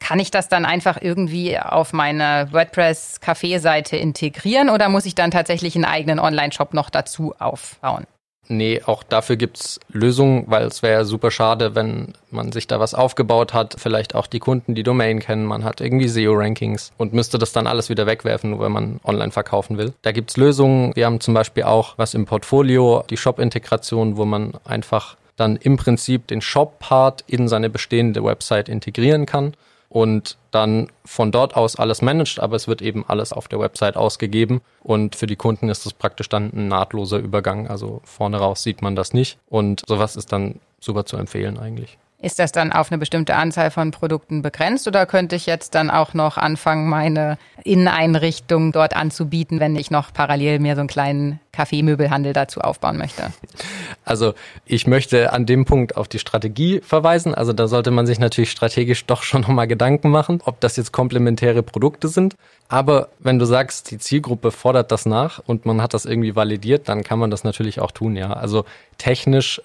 Kann 0.00 0.18
ich 0.18 0.30
das 0.30 0.48
dann 0.48 0.64
einfach 0.64 0.98
irgendwie 1.00 1.58
auf 1.58 1.92
meine 1.92 2.48
WordPress-Café-Seite 2.50 3.96
integrieren 3.96 4.68
oder 4.68 4.88
muss 4.88 5.06
ich 5.06 5.14
dann 5.14 5.30
tatsächlich 5.30 5.76
einen 5.76 5.84
eigenen 5.84 6.18
Online-Shop 6.18 6.74
noch 6.74 6.90
dazu 6.90 7.34
aufbauen? 7.38 8.06
Nee, 8.48 8.82
auch 8.84 9.02
dafür 9.02 9.36
gibt's 9.36 9.80
Lösungen, 9.90 10.44
weil 10.46 10.64
es 10.66 10.82
wäre 10.82 11.04
super 11.04 11.30
schade, 11.30 11.74
wenn 11.74 12.14
man 12.30 12.52
sich 12.52 12.66
da 12.66 12.78
was 12.78 12.94
aufgebaut 12.94 13.54
hat, 13.54 13.76
vielleicht 13.78 14.14
auch 14.14 14.26
die 14.26 14.38
Kunden 14.38 14.74
die 14.74 14.82
Domain 14.82 15.20
kennen, 15.20 15.46
man 15.46 15.64
hat 15.64 15.80
irgendwie 15.80 16.08
SEO-Rankings 16.08 16.92
und 16.98 17.14
müsste 17.14 17.38
das 17.38 17.52
dann 17.52 17.66
alles 17.66 17.88
wieder 17.88 18.06
wegwerfen, 18.06 18.50
nur 18.50 18.60
wenn 18.60 18.72
man 18.72 19.00
online 19.04 19.30
verkaufen 19.30 19.78
will. 19.78 19.94
Da 20.02 20.12
gibt's 20.12 20.36
Lösungen. 20.36 20.94
Wir 20.94 21.06
haben 21.06 21.20
zum 21.20 21.34
Beispiel 21.34 21.62
auch 21.62 21.94
was 21.96 22.14
im 22.14 22.26
Portfolio, 22.26 23.04
die 23.08 23.16
Shop-Integration, 23.16 24.16
wo 24.16 24.24
man 24.24 24.52
einfach 24.64 25.16
dann 25.36 25.56
im 25.56 25.76
Prinzip 25.76 26.26
den 26.26 26.40
Shop-Part 26.40 27.24
in 27.26 27.48
seine 27.48 27.70
bestehende 27.70 28.22
Website 28.22 28.68
integrieren 28.68 29.26
kann 29.26 29.54
und 29.88 30.36
dann 30.50 30.90
von 31.04 31.32
dort 31.32 31.56
aus 31.56 31.76
alles 31.76 32.02
managt, 32.02 32.40
aber 32.40 32.56
es 32.56 32.68
wird 32.68 32.82
eben 32.82 33.04
alles 33.06 33.32
auf 33.32 33.48
der 33.48 33.60
Website 33.60 33.96
ausgegeben 33.96 34.60
und 34.82 35.16
für 35.16 35.26
die 35.26 35.36
Kunden 35.36 35.68
ist 35.68 35.86
das 35.86 35.92
praktisch 35.92 36.28
dann 36.28 36.52
ein 36.52 36.68
nahtloser 36.68 37.18
Übergang. 37.18 37.68
Also 37.68 38.00
vorne 38.04 38.38
raus 38.38 38.62
sieht 38.62 38.82
man 38.82 38.96
das 38.96 39.12
nicht 39.12 39.38
und 39.48 39.82
sowas 39.86 40.16
ist 40.16 40.32
dann 40.32 40.60
super 40.80 41.06
zu 41.06 41.16
empfehlen 41.16 41.58
eigentlich. 41.58 41.98
Ist 42.24 42.38
das 42.38 42.52
dann 42.52 42.72
auf 42.72 42.90
eine 42.90 42.96
bestimmte 42.96 43.34
Anzahl 43.34 43.70
von 43.70 43.90
Produkten 43.90 44.40
begrenzt 44.40 44.88
oder 44.88 45.04
könnte 45.04 45.36
ich 45.36 45.44
jetzt 45.44 45.74
dann 45.74 45.90
auch 45.90 46.14
noch 46.14 46.38
anfangen, 46.38 46.88
meine 46.88 47.36
Inneneinrichtung 47.64 48.72
dort 48.72 48.96
anzubieten, 48.96 49.60
wenn 49.60 49.76
ich 49.76 49.90
noch 49.90 50.10
parallel 50.10 50.58
mir 50.58 50.74
so 50.74 50.80
einen 50.80 50.88
kleinen 50.88 51.40
Kaffeemöbelhandel 51.52 52.32
dazu 52.32 52.62
aufbauen 52.62 52.96
möchte? 52.96 53.30
Also 54.06 54.32
ich 54.64 54.86
möchte 54.86 55.34
an 55.34 55.44
dem 55.44 55.66
Punkt 55.66 55.98
auf 55.98 56.08
die 56.08 56.18
Strategie 56.18 56.80
verweisen. 56.80 57.34
Also 57.34 57.52
da 57.52 57.68
sollte 57.68 57.90
man 57.90 58.06
sich 58.06 58.18
natürlich 58.18 58.50
strategisch 58.50 59.04
doch 59.04 59.22
schon 59.22 59.42
nochmal 59.42 59.66
Gedanken 59.66 60.08
machen, 60.08 60.40
ob 60.46 60.60
das 60.60 60.76
jetzt 60.76 60.92
komplementäre 60.92 61.62
Produkte 61.62 62.08
sind. 62.08 62.36
Aber 62.68 63.08
wenn 63.18 63.38
du 63.38 63.44
sagst, 63.44 63.90
die 63.90 63.98
Zielgruppe 63.98 64.50
fordert 64.50 64.92
das 64.92 65.04
nach 65.04 65.40
und 65.44 65.66
man 65.66 65.82
hat 65.82 65.92
das 65.92 66.06
irgendwie 66.06 66.34
validiert, 66.34 66.88
dann 66.88 67.02
kann 67.02 67.18
man 67.18 67.30
das 67.30 67.44
natürlich 67.44 67.80
auch 67.80 67.92
tun, 67.92 68.16
ja. 68.16 68.32
Also 68.32 68.64
technisch 68.96 69.60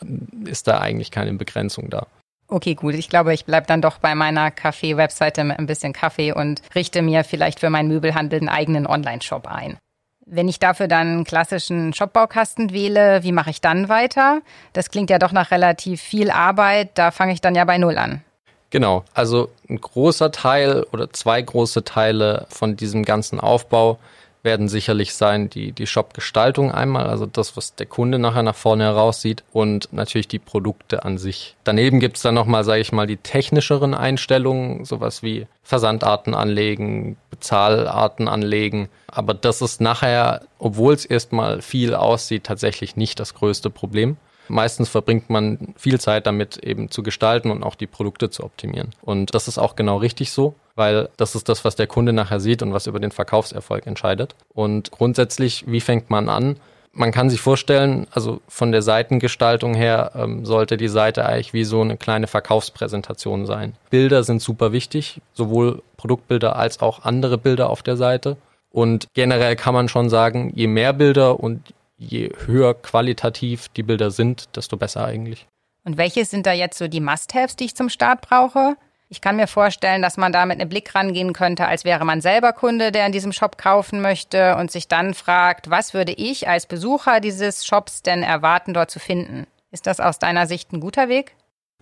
ist 0.46 0.68
da 0.68 0.80
eigentlich 0.80 1.12
keine 1.12 1.34
Begrenzung 1.34 1.90
da. 1.90 2.08
Okay, 2.52 2.74
gut. 2.74 2.96
Ich 2.96 3.10
glaube, 3.10 3.34
ich 3.34 3.46
bleibe 3.46 3.68
dann 3.68 3.82
doch 3.82 4.00
bei 4.00 4.16
meiner 4.16 4.50
Kaffee-Webseite 4.50 5.44
mit 5.44 5.60
ein 5.60 5.68
bisschen 5.68 5.94
Kaffee 5.94 6.32
und 6.32 6.62
richte 6.74 7.04
mir 7.04 7.24
vielleicht 7.24 7.60
für 7.60 7.70
meinen 7.70 7.90
Möbelhandel 7.90 8.40
einen 8.40 8.50
eigenen 8.50 8.88
Online-Shop 8.88 9.48
ein. 9.48 9.78
Wenn 10.26 10.48
ich 10.48 10.60
dafür 10.60 10.88
dann 10.88 11.08
einen 11.08 11.24
klassischen 11.26 11.94
Shopbaukasten 11.94 12.74
wähle, 12.74 13.24
wie 13.24 13.32
mache 13.32 13.52
ich 13.52 13.62
dann 13.62 13.88
weiter? 13.88 14.42
Das 14.74 14.90
klingt 14.90 15.12
ja 15.12 15.20
doch 15.20 15.32
nach 15.32 15.52
relativ 15.52 16.02
viel 16.02 16.32
Arbeit. 16.32 16.92
Da 16.96 17.12
fange 17.12 17.34
ich 17.34 17.42
dann 17.42 17.56
ja 17.56 17.66
bei 17.66 17.78
Null 17.78 17.98
an. 17.98 18.24
Genau. 18.72 19.04
Also 19.14 19.50
ein 19.70 19.80
großer 19.80 20.32
Teil 20.32 20.86
oder 20.92 21.12
zwei 21.12 21.42
große 21.42 21.84
Teile 21.84 22.48
von 22.50 22.76
diesem 22.76 23.06
ganzen 23.06 23.40
Aufbau 23.40 24.00
werden 24.44 24.68
sicherlich 24.68 25.14
sein 25.14 25.50
die, 25.50 25.72
die 25.72 25.88
Shop-Gestaltung 25.88 26.72
einmal, 26.72 27.08
also 27.08 27.26
das, 27.26 27.58
was 27.58 27.76
der 27.76 27.86
Kunde 27.86 28.20
nachher 28.20 28.44
nach 28.44 28.56
vorne 28.56 28.86
heraussieht 28.86 29.44
und 29.52 29.92
natürlich 29.92 30.28
die 30.28 30.40
Produkte 30.40 31.04
an 31.04 31.18
sich. 31.18 31.56
Daneben 31.64 32.00
gibt's 32.00 32.22
dann 32.22 32.36
nochmal, 32.36 32.64
sage 32.64 32.82
ich 32.82 32.92
mal, 32.92 33.08
die 33.08 33.18
technischeren 33.18 33.94
Einstellungen, 33.94 34.86
sowas 34.86 35.24
wie 35.24 35.48
Versandarten 35.64 36.34
anlegen, 36.34 37.18
Bezahlarten 37.30 38.28
anlegen. 38.28 38.90
Aber 39.08 39.34
das 39.34 39.62
ist 39.62 39.82
nachher, 39.82 40.42
obwohl 40.58 40.94
es 40.94 41.06
erstmal 41.06 41.62
viel 41.62 41.94
aussieht, 41.94 42.46
tatsächlich 42.46 42.96
nicht 42.96 43.20
das 43.20 43.34
größte 43.34 43.70
Problem. 43.70 44.18
Meistens 44.50 44.90
verbringt 44.90 45.30
man 45.30 45.74
viel 45.78 46.00
Zeit 46.00 46.28
damit, 46.28 46.58
eben 46.58 46.92
zu 46.92 47.04
gestalten 47.04 47.52
und 47.52 47.64
auch 47.64 47.76
die 47.76 47.88
Produkte 47.88 48.30
zu 48.30 48.44
optimieren. 48.44 48.90
Und 49.02 49.34
das 49.36 49.48
ist 49.48 49.58
auch 49.58 49.76
genau 49.76 49.98
richtig 49.98 50.32
so, 50.32 50.56
weil 50.76 51.10
das 51.18 51.36
ist 51.36 51.50
das, 51.50 51.64
was 51.64 51.76
der 51.76 51.88
Kunde 51.88 52.14
nachher 52.14 52.40
sieht 52.40 52.62
und 52.62 52.74
was 52.74 52.88
über 52.88 53.00
den 53.00 53.12
Verkaufserfolg 53.12 53.86
entscheidet. 53.86 54.36
Und 54.54 54.92
grundsätzlich, 54.92 55.66
wie 55.68 55.82
fängt 55.82 56.10
man 56.10 56.30
an? 56.30 56.58
Man 56.92 57.12
kann 57.12 57.30
sich 57.30 57.40
vorstellen, 57.40 58.08
also 58.12 58.42
von 58.48 58.72
der 58.72 58.82
Seitengestaltung 58.82 59.76
her 59.76 60.12
ähm, 60.16 60.46
sollte 60.46 60.76
die 60.76 60.88
Seite 60.88 61.26
eigentlich 61.26 61.54
wie 61.54 61.64
so 61.64 61.82
eine 61.82 61.98
kleine 61.98 62.28
Verkaufspräsentation 62.28 63.46
sein. 63.46 63.74
Bilder 63.92 64.24
sind 64.24 64.42
super 64.42 64.72
wichtig, 64.72 65.22
sowohl 65.34 65.84
Produktbilder 65.98 66.56
als 66.56 66.82
auch 66.82 67.04
andere 67.04 67.38
Bilder 67.38 67.70
auf 67.70 67.84
der 67.84 67.96
Seite. 67.96 68.38
Und 68.72 69.08
generell 69.14 69.56
kann 69.56 69.74
man 69.74 69.88
schon 69.88 70.10
sagen, 70.10 70.52
je 70.56 70.68
mehr 70.68 70.94
Bilder 70.94 71.40
und 71.40 71.62
je 72.00 72.32
höher 72.46 72.74
qualitativ 72.74 73.68
die 73.70 73.84
Bilder 73.84 74.10
sind, 74.10 74.56
desto 74.56 74.78
besser 74.78 75.06
eigentlich. 75.06 75.46
Und 75.84 75.98
welche 75.98 76.26
sind 76.26 76.46
da 76.46 76.54
jetzt 76.54 76.78
so 76.78 76.88
die 76.88 77.02
Must-Haves, 77.02 77.56
die 77.56 77.66
ich 77.66 77.76
zum 77.76 77.90
Start 77.90 78.22
brauche? 78.22 78.76
Ich 79.12 79.22
kann 79.22 79.36
mir 79.36 79.48
vorstellen, 79.48 80.02
dass 80.02 80.18
man 80.18 80.32
da 80.32 80.46
mit 80.46 80.60
einem 80.60 80.70
Blick 80.70 80.94
rangehen 80.94 81.34
könnte, 81.34 81.66
als 81.68 81.84
wäre 81.84 82.06
man 82.06 82.22
selber 82.22 82.54
Kunde, 82.54 82.92
der 82.92 83.08
in 83.08 83.12
diesem 83.12 83.32
Shop 83.32 83.58
kaufen 83.58 84.02
möchte 84.02 84.56
und 84.56 84.72
sich 84.72 84.88
dann 84.88 85.16
fragt, 85.16 85.70
was 85.70 85.94
würde 85.94 86.12
ich 86.12 86.48
als 86.48 86.68
Besucher 86.68 87.20
dieses 87.20 87.66
Shops 87.66 88.04
denn 88.04 88.22
erwarten, 88.22 88.74
dort 88.74 88.92
zu 88.92 89.00
finden? 89.00 89.48
Ist 89.72 89.88
das 89.88 90.00
aus 90.00 90.20
deiner 90.20 90.46
Sicht 90.46 90.72
ein 90.72 90.80
guter 90.80 91.10
Weg? 91.10 91.36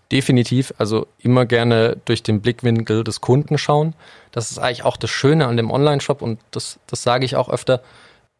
Definitiv, 0.09 0.73
also 0.77 1.05
immer 1.19 1.45
gerne 1.45 1.97
durch 2.05 2.23
den 2.23 2.39
Blickwinkel 2.39 3.03
des 3.03 3.19
Kunden 3.19 3.57
schauen. 3.57 3.93
Das 4.31 4.51
ist 4.51 4.57
eigentlich 4.57 4.85
auch 4.85 4.95
das 4.95 5.09
Schöne 5.09 5.47
an 5.47 5.57
dem 5.57 5.69
Online-Shop 5.69 6.21
und 6.21 6.39
das, 6.51 6.79
das 6.87 7.03
sage 7.03 7.25
ich 7.25 7.35
auch 7.35 7.49
öfter. 7.49 7.81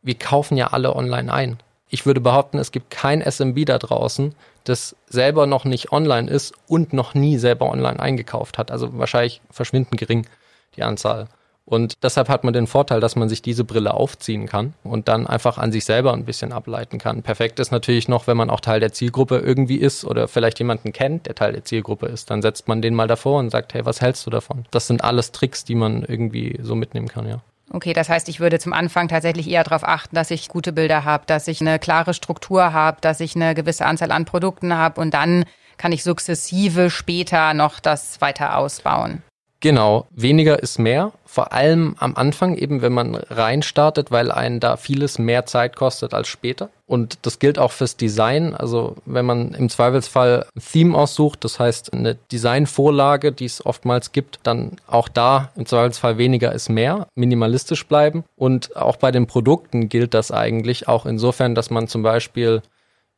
Wir 0.01 0.15
kaufen 0.15 0.55
ja 0.55 0.67
alle 0.67 0.96
online 0.96 1.31
ein. 1.31 1.60
Ich 1.89 2.06
würde 2.06 2.22
behaupten, 2.22 2.58
es 2.58 2.72
gibt 2.72 2.89
kein 2.89 3.22
SMB 3.22 3.65
da 3.65 3.77
draußen, 3.77 4.36
das 4.65 4.96
selber 5.08 5.48
noch 5.48 5.63
nicht 5.65 5.91
online 5.91 6.29
ist 6.29 6.53
und 6.67 6.94
noch 6.94 7.13
nie 7.13 7.38
selber 7.38 7.70
online 7.70 8.00
eingekauft 8.00 8.58
hat. 8.58 8.72
Also 8.72 8.98
wahrscheinlich 8.98 9.41
verschwindend 9.50 9.98
gering 9.98 10.27
die 10.75 10.84
Anzahl. 10.84 11.27
Und 11.67 12.01
deshalb 12.01 12.29
hat 12.29 12.46
man 12.46 12.53
den 12.53 12.65
Vorteil, 12.65 13.01
dass 13.01 13.17
man 13.17 13.27
sich 13.27 13.41
diese 13.41 13.65
Brille 13.65 13.94
aufziehen 13.94 14.48
kann 14.48 14.74
und 14.86 15.10
dann 15.10 15.27
einfach 15.27 15.58
an 15.58 15.74
sich 15.74 15.84
selber 15.84 16.13
ein 16.13 16.24
bisschen 16.24 16.53
ableiten 16.53 16.98
kann. 16.98 17.24
Perfekt 17.24 17.60
ist 17.60 17.72
natürlich 17.72 18.08
noch, 18.08 18.25
wenn 18.25 18.38
man 18.38 18.50
auch 18.50 18.62
Teil 18.62 18.79
der 18.79 18.94
Zielgruppe 18.94 19.39
irgendwie 19.39 19.75
ist 19.75 20.06
oder 20.06 20.29
vielleicht 20.29 20.60
jemanden 20.60 20.94
kennt, 20.94 21.25
der 21.25 21.36
Teil 21.36 21.51
der 21.51 21.65
Zielgruppe 21.65 22.06
ist. 22.06 22.29
Dann 22.29 22.41
setzt 22.41 22.70
man 22.70 22.82
den 22.82 22.96
mal 22.96 23.08
davor 23.08 23.39
und 23.39 23.50
sagt, 23.50 23.74
hey, 23.74 23.86
was 23.86 24.00
hältst 24.00 24.25
du 24.25 24.29
davon? 24.29 24.65
Das 24.72 24.88
sind 24.88 25.03
alles 25.03 25.34
Tricks, 25.34 25.65
die 25.65 25.75
man 25.75 26.03
irgendwie 26.03 26.58
so 26.62 26.74
mitnehmen 26.74 27.10
kann, 27.10 27.27
ja. 27.27 27.41
Okay, 27.69 27.91
das 27.93 28.07
heißt, 28.07 28.29
ich 28.29 28.39
würde 28.39 28.59
zum 28.59 28.71
Anfang 28.71 29.09
tatsächlich 29.09 29.50
eher 29.50 29.63
darauf 29.63 29.83
achten, 29.83 30.15
dass 30.15 30.31
ich 30.31 30.47
gute 30.47 30.71
Bilder 30.71 31.03
habe, 31.03 31.25
dass 31.27 31.47
ich 31.47 31.59
eine 31.59 31.79
klare 31.79 32.13
Struktur 32.13 32.71
habe, 32.71 33.01
dass 33.01 33.19
ich 33.19 33.36
eine 33.36 33.55
gewisse 33.55 33.86
Anzahl 33.86 34.12
an 34.12 34.25
Produkten 34.25 34.74
habe 34.74 35.01
und 35.01 35.13
dann 35.13 35.43
kann 35.77 35.91
ich 35.91 36.03
sukzessive 36.03 36.89
später 36.89 37.53
noch 37.53 37.79
das 37.79 38.21
weiter 38.21 38.57
ausbauen. 38.57 39.21
Genau, 39.60 40.06
weniger 40.12 40.62
ist 40.62 40.78
mehr, 40.78 41.14
vor 41.26 41.52
allem 41.52 41.96
am 41.98 42.16
Anfang 42.16 42.56
eben, 42.56 42.84
wenn 42.84 42.94
man 42.94 43.16
reinstartet, 43.16 44.12
weil 44.12 44.32
einen 44.32 44.60
da 44.60 44.78
vieles 44.78 45.18
mehr 45.18 45.48
Zeit 45.48 45.76
kostet 45.76 46.14
als 46.14 46.28
später. 46.28 46.70
Und 46.86 47.18
das 47.24 47.40
gilt 47.40 47.58
auch 47.58 47.72
fürs 47.72 47.98
Design. 47.98 48.54
Also 48.54 48.96
wenn 49.06 49.26
man 49.26 49.56
im 49.56 49.70
Zweifelsfall 49.70 50.46
ein 50.56 50.62
Theme 50.62 50.96
aussucht, 50.96 51.44
das 51.44 51.60
heißt 51.60 51.92
eine 51.94 52.16
Designvorlage, 52.32 53.32
die 53.32 53.46
es 53.46 53.66
oftmals 53.66 54.12
gibt, 54.12 54.40
dann 54.44 54.74
auch 54.86 55.10
da 55.10 55.52
im 55.56 55.66
Zweifelsfall 55.66 56.20
weniger 56.20 56.52
ist 56.52 56.70
mehr, 56.70 57.08
minimalistisch 57.16 57.88
bleiben. 57.88 58.26
Und 58.36 58.76
auch 58.76 58.98
bei 58.98 59.12
den 59.12 59.26
Produkten 59.26 59.90
gilt 59.90 60.14
das 60.14 60.32
eigentlich 60.32 60.88
auch 60.88 61.08
insofern, 61.08 61.56
dass 61.56 61.72
man 61.72 61.88
zum 61.88 62.04
Beispiel 62.04 62.62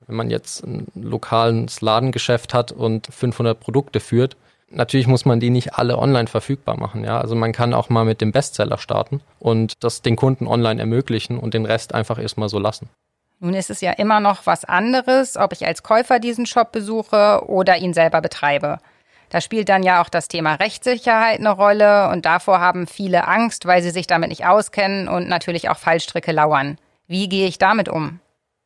wenn 0.08 0.16
man 0.16 0.32
jetzt 0.32 0.64
ein 0.64 0.88
lokales 0.96 1.82
Ladengeschäft 1.82 2.56
hat 2.56 2.72
und 2.72 3.08
500 3.12 3.60
Produkte 3.60 4.00
führt, 4.00 4.38
Natürlich 4.72 5.08
muss 5.08 5.26
man 5.26 5.40
die 5.40 5.50
nicht 5.50 5.76
alle 5.76 5.98
online 5.98 6.28
verfügbar 6.28 6.78
machen. 6.78 7.04
Ja, 7.04 7.20
also 7.20 7.36
man 7.36 7.54
kann 7.54 7.74
auch 7.74 7.90
mal 7.90 8.06
mit 8.06 8.22
dem 8.22 8.32
Bestseller 8.32 8.78
starten 8.78 9.22
und 9.40 9.84
das 9.84 10.02
den 10.02 10.16
Kunden 10.16 10.48
online 10.48 10.80
ermöglichen 10.80 11.40
und 11.40 11.54
den 11.54 11.66
Rest 11.66 11.96
einfach 11.96 12.20
erstmal 12.20 12.50
so 12.50 12.60
lassen. 12.60 12.90
Nun 13.40 13.54
ist 13.54 13.70
es 13.70 13.82
ja 13.82 13.94
immer 13.94 14.20
noch 14.20 14.46
was 14.46 14.66
anderes, 14.66 15.38
ob 15.38 15.54
ich 15.54 15.66
als 15.66 15.82
Käufer 15.82 16.20
diesen 16.20 16.46
Shop 16.46 16.72
besuche 16.72 17.44
oder 17.48 17.78
ihn 17.78 17.94
selber 17.94 18.22
betreibe. 18.22 18.80
Da 19.30 19.42
spielt 19.42 19.70
dann 19.70 19.84
ja 19.84 20.02
auch 20.02 20.10
das 20.10 20.28
Thema 20.28 20.56
Rechtssicherheit 20.56 21.40
eine 21.40 21.52
Rolle 21.52 22.10
und 22.10 22.26
davor 22.26 22.60
haben 22.60 22.88
viele 22.88 23.28
Angst, 23.28 23.66
weil 23.66 23.82
sie 23.82 23.92
sich 23.92 24.08
damit 24.08 24.30
nicht 24.30 24.46
auskennen 24.46 25.08
und 25.08 25.30
natürlich 25.30 25.70
auch 25.70 25.78
Fallstricke 25.78 26.32
lauern. 26.32 26.78
Wie 27.08 27.30
gehe 27.30 27.48
ich 27.48 27.58
damit 27.58 27.90
um? 27.90 28.20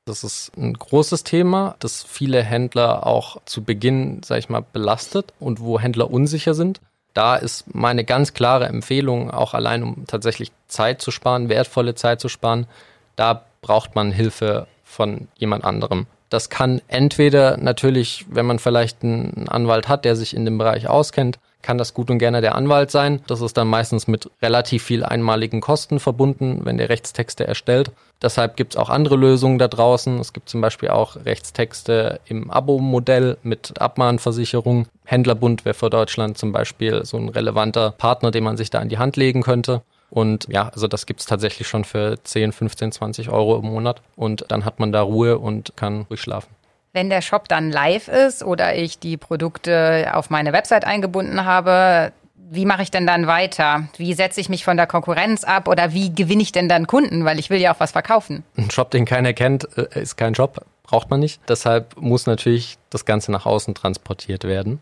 Das 0.05 0.25
ist 0.25 0.51
ein 0.57 0.73
großes 0.73 1.23
Thema, 1.23 1.75
das 1.79 2.03
viele 2.03 2.43
Händler 2.43 3.07
auch 3.07 3.37
zu 3.45 3.63
Beginn, 3.63 4.21
sag 4.23 4.39
ich 4.39 4.49
mal, 4.49 4.65
belastet 4.73 5.33
und 5.39 5.61
wo 5.61 5.79
Händler 5.79 6.11
unsicher 6.11 6.53
sind. 6.53 6.81
Da 7.13 7.35
ist 7.35 7.73
meine 7.73 8.03
ganz 8.03 8.33
klare 8.33 8.65
Empfehlung, 8.65 9.31
auch 9.31 9.53
allein 9.53 9.81
um 9.83 10.05
tatsächlich 10.07 10.51
Zeit 10.67 11.01
zu 11.01 11.11
sparen, 11.11 11.47
wertvolle 11.47 11.95
Zeit 11.95 12.19
zu 12.19 12.27
sparen, 12.27 12.67
da 13.15 13.45
braucht 13.61 13.95
man 13.95 14.11
Hilfe 14.11 14.67
von 14.83 15.27
jemand 15.37 15.63
anderem. 15.63 16.07
Das 16.29 16.49
kann 16.49 16.81
entweder 16.87 17.57
natürlich, 17.57 18.25
wenn 18.27 18.45
man 18.45 18.59
vielleicht 18.59 19.03
einen 19.03 19.47
Anwalt 19.47 19.87
hat, 19.87 20.03
der 20.03 20.15
sich 20.15 20.35
in 20.35 20.45
dem 20.45 20.57
Bereich 20.57 20.87
auskennt, 20.89 21.39
kann 21.63 21.79
das 21.79 21.95
gut 21.95 22.11
und 22.11 22.19
gerne 22.19 22.41
der 22.41 22.53
Anwalt 22.53 22.91
sein. 22.91 23.21
Das 23.25 23.41
ist 23.41 23.57
dann 23.57 23.67
meistens 23.67 24.07
mit 24.07 24.29
relativ 24.41 24.83
viel 24.83 25.03
einmaligen 25.03 25.61
Kosten 25.61 25.99
verbunden, 25.99 26.61
wenn 26.63 26.77
der 26.77 26.89
Rechtstexte 26.89 27.47
erstellt. 27.47 27.91
Deshalb 28.21 28.55
gibt 28.55 28.73
es 28.73 28.77
auch 28.77 28.89
andere 28.89 29.15
Lösungen 29.15 29.57
da 29.57 29.67
draußen. 29.67 30.19
Es 30.19 30.33
gibt 30.33 30.49
zum 30.49 30.61
Beispiel 30.61 30.89
auch 30.89 31.17
Rechtstexte 31.25 32.19
im 32.25 32.51
Abo-Modell 32.51 33.37
mit 33.43 33.81
Abmahnversicherung. 33.81 34.87
Händlerbund 35.05 35.65
wäre 35.65 35.73
für 35.73 35.89
Deutschland 35.89 36.37
zum 36.37 36.51
Beispiel 36.51 37.03
so 37.05 37.17
ein 37.17 37.29
relevanter 37.29 37.91
Partner, 37.91 38.31
den 38.31 38.43
man 38.43 38.57
sich 38.57 38.69
da 38.69 38.81
in 38.81 38.89
die 38.89 38.99
Hand 38.99 39.17
legen 39.17 39.41
könnte. 39.41 39.81
Und 40.09 40.47
ja, 40.47 40.69
also 40.69 40.87
das 40.87 41.07
gibt 41.07 41.21
es 41.21 41.25
tatsächlich 41.25 41.67
schon 41.67 41.85
für 41.85 42.17
10, 42.23 42.51
15, 42.51 42.91
20 42.91 43.29
Euro 43.29 43.57
im 43.57 43.65
Monat. 43.65 44.01
Und 44.15 44.45
dann 44.49 44.63
hat 44.63 44.79
man 44.79 44.91
da 44.91 45.01
Ruhe 45.01 45.39
und 45.39 45.73
kann 45.75 46.05
ruhig 46.09 46.21
schlafen. 46.21 46.49
Wenn 46.93 47.09
der 47.09 47.21
Shop 47.21 47.49
dann 47.49 47.71
live 47.71 48.07
ist 48.07 48.43
oder 48.43 48.75
ich 48.75 48.99
die 48.99 49.17
Produkte 49.17 50.11
auf 50.13 50.29
meine 50.29 50.53
Website 50.53 50.85
eingebunden 50.85 51.43
habe, 51.43 52.13
wie 52.35 52.65
mache 52.67 52.83
ich 52.83 52.91
denn 52.91 53.07
dann 53.07 53.25
weiter? 53.25 53.87
Wie 53.97 54.13
setze 54.13 54.39
ich 54.39 54.47
mich 54.47 54.63
von 54.63 54.77
der 54.77 54.85
Konkurrenz 54.85 55.43
ab 55.43 55.67
oder 55.67 55.93
wie 55.93 56.13
gewinne 56.13 56.43
ich 56.43 56.51
denn 56.51 56.69
dann 56.69 56.85
Kunden? 56.85 57.25
Weil 57.25 57.39
ich 57.39 57.49
will 57.49 57.59
ja 57.59 57.73
auch 57.73 57.79
was 57.79 57.91
verkaufen. 57.93 58.43
Ein 58.57 58.69
Shop, 58.69 58.91
den 58.91 59.05
keiner 59.05 59.33
kennt, 59.33 59.67
äh, 59.75 60.01
ist 60.01 60.17
kein 60.17 60.35
Shop, 60.35 60.63
braucht 60.83 61.09
man 61.09 61.19
nicht. 61.19 61.41
Deshalb 61.47 61.99
muss 61.99 62.27
natürlich 62.27 62.77
das 62.91 63.05
Ganze 63.05 63.31
nach 63.31 63.47
außen 63.47 63.73
transportiert 63.73 64.43
werden. 64.43 64.79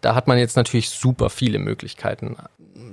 Da 0.00 0.14
hat 0.14 0.26
man 0.28 0.38
jetzt 0.38 0.56
natürlich 0.56 0.88
super 0.88 1.28
viele 1.28 1.58
Möglichkeiten. 1.58 2.36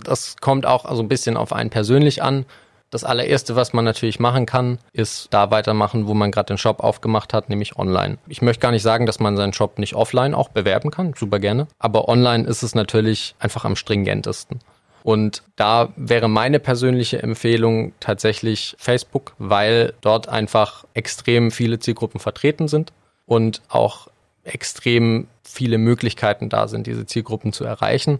Das 0.03 0.35
kommt 0.41 0.65
auch 0.65 0.93
so 0.93 1.01
ein 1.01 1.07
bisschen 1.07 1.37
auf 1.37 1.53
einen 1.53 1.69
persönlich 1.69 2.21
an. 2.21 2.45
Das 2.91 3.05
allererste, 3.05 3.55
was 3.55 3.71
man 3.71 3.85
natürlich 3.85 4.19
machen 4.19 4.45
kann, 4.45 4.77
ist 4.91 5.29
da 5.31 5.49
weitermachen, 5.49 6.07
wo 6.07 6.13
man 6.13 6.29
gerade 6.29 6.47
den 6.47 6.57
Shop 6.57 6.81
aufgemacht 6.81 7.33
hat, 7.33 7.49
nämlich 7.49 7.77
online. 7.77 8.17
Ich 8.27 8.41
möchte 8.41 8.59
gar 8.59 8.71
nicht 8.71 8.83
sagen, 8.83 9.05
dass 9.05 9.21
man 9.21 9.37
seinen 9.37 9.53
Shop 9.53 9.79
nicht 9.79 9.95
offline 9.95 10.33
auch 10.33 10.49
bewerben 10.49 10.91
kann, 10.91 11.13
super 11.17 11.39
gerne. 11.39 11.67
Aber 11.79 12.09
online 12.09 12.45
ist 12.45 12.63
es 12.63 12.75
natürlich 12.75 13.33
einfach 13.39 13.63
am 13.63 13.77
stringentesten. 13.77 14.59
Und 15.03 15.41
da 15.55 15.93
wäre 15.95 16.27
meine 16.27 16.59
persönliche 16.59 17.23
Empfehlung 17.23 17.93
tatsächlich 18.01 18.75
Facebook, 18.77 19.35
weil 19.39 19.93
dort 20.01 20.27
einfach 20.27 20.83
extrem 20.93 21.49
viele 21.49 21.79
Zielgruppen 21.79 22.19
vertreten 22.19 22.67
sind 22.67 22.91
und 23.25 23.61
auch 23.69 24.09
extrem 24.43 25.27
viele 25.43 25.77
Möglichkeiten 25.77 26.49
da 26.49 26.67
sind, 26.67 26.87
diese 26.87 27.05
Zielgruppen 27.05 27.53
zu 27.53 27.63
erreichen. 27.63 28.19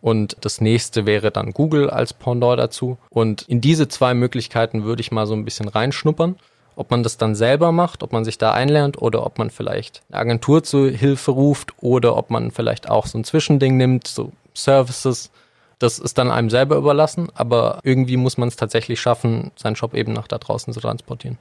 Und 0.00 0.36
das 0.40 0.60
nächste 0.60 1.06
wäre 1.06 1.30
dann 1.30 1.52
Google 1.52 1.90
als 1.90 2.12
Pendant 2.12 2.58
dazu. 2.58 2.98
Und 3.10 3.42
in 3.42 3.60
diese 3.60 3.88
zwei 3.88 4.14
Möglichkeiten 4.14 4.84
würde 4.84 5.00
ich 5.00 5.12
mal 5.12 5.26
so 5.26 5.34
ein 5.34 5.44
bisschen 5.44 5.68
reinschnuppern. 5.68 6.36
Ob 6.76 6.90
man 6.90 7.02
das 7.02 7.18
dann 7.18 7.34
selber 7.34 7.72
macht, 7.72 8.02
ob 8.02 8.12
man 8.12 8.24
sich 8.24 8.38
da 8.38 8.52
einlernt 8.52 9.00
oder 9.02 9.26
ob 9.26 9.38
man 9.38 9.50
vielleicht 9.50 10.02
eine 10.08 10.20
Agentur 10.20 10.62
zu 10.62 10.88
Hilfe 10.88 11.32
ruft 11.32 11.74
oder 11.82 12.16
ob 12.16 12.30
man 12.30 12.50
vielleicht 12.50 12.88
auch 12.88 13.06
so 13.06 13.18
ein 13.18 13.24
Zwischending 13.24 13.76
nimmt, 13.76 14.06
so 14.06 14.32
Services. 14.54 15.30
Das 15.78 15.98
ist 15.98 16.16
dann 16.16 16.30
einem 16.30 16.48
selber 16.48 16.76
überlassen, 16.76 17.28
aber 17.34 17.80
irgendwie 17.82 18.16
muss 18.16 18.38
man 18.38 18.48
es 18.48 18.56
tatsächlich 18.56 19.00
schaffen, 19.00 19.50
seinen 19.56 19.76
Shop 19.76 19.94
eben 19.94 20.12
nach 20.12 20.28
da 20.28 20.38
draußen 20.38 20.72
zu 20.72 20.80
transportieren. 20.80 21.38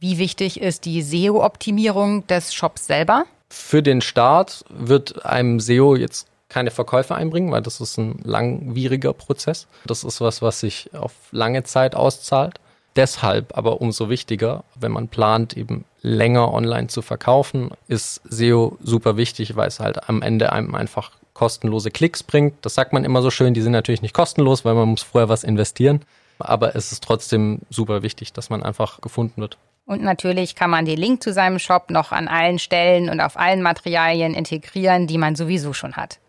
Wie 0.00 0.18
wichtig 0.18 0.60
ist 0.60 0.84
die 0.84 1.02
SEO-Optimierung 1.02 2.26
des 2.26 2.52
Shops 2.52 2.86
selber? 2.86 3.24
Für 3.50 3.82
den 3.82 4.00
Start 4.00 4.64
wird 4.68 5.24
einem 5.24 5.60
SEO 5.60 5.96
jetzt 5.96 6.26
keine 6.54 6.70
Verkäufe 6.70 7.16
einbringen, 7.16 7.50
weil 7.50 7.62
das 7.62 7.80
ist 7.80 7.98
ein 7.98 8.20
langwieriger 8.22 9.12
Prozess. 9.12 9.66
Das 9.86 10.04
ist 10.04 10.20
was, 10.20 10.40
was 10.40 10.60
sich 10.60 10.88
auf 10.94 11.10
lange 11.32 11.64
Zeit 11.64 11.96
auszahlt. 11.96 12.60
Deshalb 12.94 13.58
aber 13.58 13.80
umso 13.80 14.08
wichtiger, 14.08 14.62
wenn 14.76 14.92
man 14.92 15.08
plant, 15.08 15.56
eben 15.56 15.84
länger 16.00 16.54
online 16.54 16.86
zu 16.86 17.02
verkaufen, 17.02 17.72
ist 17.88 18.20
SEO 18.30 18.78
super 18.80 19.16
wichtig, 19.16 19.56
weil 19.56 19.66
es 19.66 19.80
halt 19.80 20.08
am 20.08 20.22
Ende 20.22 20.52
einem 20.52 20.76
einfach 20.76 21.10
kostenlose 21.32 21.90
Klicks 21.90 22.22
bringt. 22.22 22.54
Das 22.64 22.76
sagt 22.76 22.92
man 22.92 23.04
immer 23.04 23.20
so 23.20 23.32
schön, 23.32 23.52
die 23.52 23.60
sind 23.60 23.72
natürlich 23.72 24.02
nicht 24.02 24.14
kostenlos, 24.14 24.64
weil 24.64 24.74
man 24.74 24.90
muss 24.90 25.02
vorher 25.02 25.28
was 25.28 25.42
investieren. 25.42 26.02
Aber 26.38 26.76
es 26.76 26.92
ist 26.92 27.02
trotzdem 27.02 27.62
super 27.68 28.04
wichtig, 28.04 28.32
dass 28.32 28.48
man 28.48 28.62
einfach 28.62 29.00
gefunden 29.00 29.40
wird. 29.40 29.58
Und 29.86 30.02
natürlich 30.02 30.54
kann 30.54 30.70
man 30.70 30.84
den 30.84 30.98
Link 30.98 31.20
zu 31.20 31.32
seinem 31.32 31.58
Shop 31.58 31.90
noch 31.90 32.12
an 32.12 32.28
allen 32.28 32.60
Stellen 32.60 33.10
und 33.10 33.20
auf 33.20 33.36
allen 33.36 33.60
Materialien 33.60 34.34
integrieren, 34.34 35.08
die 35.08 35.18
man 35.18 35.34
sowieso 35.34 35.72
schon 35.72 35.94
hat. 35.94 36.20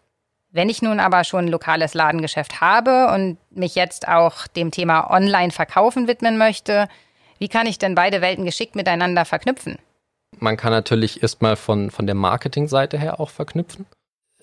Wenn 0.56 0.70
ich 0.70 0.82
nun 0.82 1.02
aber 1.02 1.26
schon 1.26 1.46
ein 1.46 1.50
lokales 1.50 1.96
Ladengeschäft 1.96 2.62
habe 2.62 3.12
und 3.14 3.38
mich 3.52 3.76
jetzt 3.76 4.08
auch 4.08 4.48
dem 4.48 4.72
Thema 4.72 5.12
Online-Verkaufen 5.12 6.08
widmen 6.08 6.38
möchte, 6.38 6.88
wie 7.40 7.50
kann 7.50 7.68
ich 7.68 7.78
denn 7.78 7.94
beide 7.94 8.22
Welten 8.22 8.46
geschickt 8.46 8.74
miteinander 8.74 9.26
verknüpfen? 9.26 9.80
Man 10.40 10.56
kann 10.56 10.72
natürlich 10.72 11.22
erstmal 11.22 11.58
von, 11.58 11.92
von 11.92 12.06
der 12.06 12.16
Marketingseite 12.16 12.98
her 12.98 13.20
auch 13.20 13.32
verknüpfen. 13.32 13.86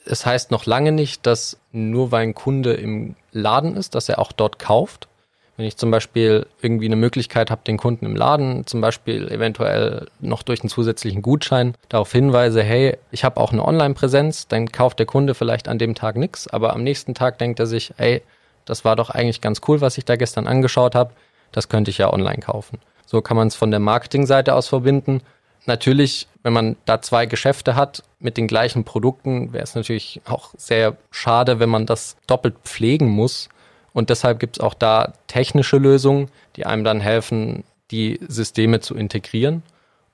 Es 0.04 0.26
heißt 0.26 0.50
noch 0.50 0.66
lange 0.66 0.92
nicht, 0.92 1.26
dass 1.26 1.59
nur 1.71 2.12
weil 2.12 2.25
ein 2.25 2.35
Kunde 2.35 2.75
im 2.75 3.16
Laden 3.31 3.75
ist, 3.75 3.95
dass 3.95 4.11
er 4.11 4.19
auch 4.19 4.33
dort 4.33 4.59
kauft. 4.59 5.09
Wenn 5.56 5.66
ich 5.66 5.76
zum 5.76 5.90
Beispiel 5.90 6.47
irgendwie 6.62 6.87
eine 6.87 6.97
Möglichkeit 6.97 7.50
habe, 7.50 7.62
den 7.66 7.76
Kunden 7.76 8.06
im 8.06 8.16
Laden 8.16 8.66
zum 8.66 8.80
Beispiel 8.80 9.28
eventuell 9.28 10.06
noch 10.21 10.42
durch 10.42 10.62
einen 10.62 10.71
zusätzlichen 10.71 11.21
Gutschein 11.21 11.75
darauf 11.90 12.11
hinweise, 12.11 12.62
hey, 12.62 12.97
ich 13.11 13.23
habe 13.25 13.38
auch 13.38 13.52
eine 13.52 13.64
Online-Präsenz, 13.64 14.49
dann 14.49 14.73
kauft 14.73 14.99
der 14.99 15.06
Kunde 15.06 15.35
vielleicht 15.35 15.68
an 15.68 15.78
dem 15.78 15.94
Tag 15.94 16.16
nichts, 16.16 16.49
aber 16.49 16.73
am 16.73 16.82
nächsten 16.82 17.14
Tag 17.14 17.38
denkt 17.38 17.61
er 17.61 17.66
sich, 17.66 17.92
hey, 17.97 18.23
das 18.64 18.85
war 18.85 18.97
doch 18.97 19.11
eigentlich 19.11 19.40
ganz 19.40 19.61
cool, 19.68 19.80
was 19.80 19.99
ich 19.99 20.04
da 20.04 20.16
gestern 20.16 20.47
angeschaut 20.47 20.94
habe, 20.94 21.12
das 21.52 21.68
könnte 21.68 21.90
ich 21.90 21.99
ja 21.99 22.12
online 22.12 22.38
kaufen. 22.38 22.78
So 23.04 23.21
kann 23.21 23.37
man 23.37 23.49
es 23.49 23.54
von 23.54 23.71
der 23.71 23.80
Marketingseite 23.80 24.54
aus 24.54 24.68
verbinden. 24.68 25.21
Natürlich, 25.66 26.28
wenn 26.42 26.54
man 26.54 26.76
da 26.87 27.02
zwei 27.02 27.26
Geschäfte 27.26 27.76
hat 27.76 28.02
mit 28.21 28.38
den 28.38 28.49
gleichen 28.49 28.85
Produkten, 28.85 29.52
wäre 29.52 29.64
es 29.64 29.75
natürlich 29.75 30.23
auch 30.25 30.50
sehr 30.56 30.97
schade, 31.11 31.61
wenn 31.61 31.68
man 31.68 31.85
das 31.85 32.16
doppelt 32.26 32.54
pflegen 32.64 33.09
muss 33.09 33.49
und 33.93 34.11
deshalb 34.11 34.41
gibt 34.41 34.57
es 34.57 34.61
auch 34.61 34.75
da 34.75 35.13
technische 35.27 35.77
Lösungen, 35.79 36.29
die 36.57 36.67
einem 36.67 36.85
dann 36.85 37.01
helfen, 37.01 37.65
die 37.91 38.19
Systeme 38.27 38.81
zu 38.81 38.95
integrieren 38.95 39.63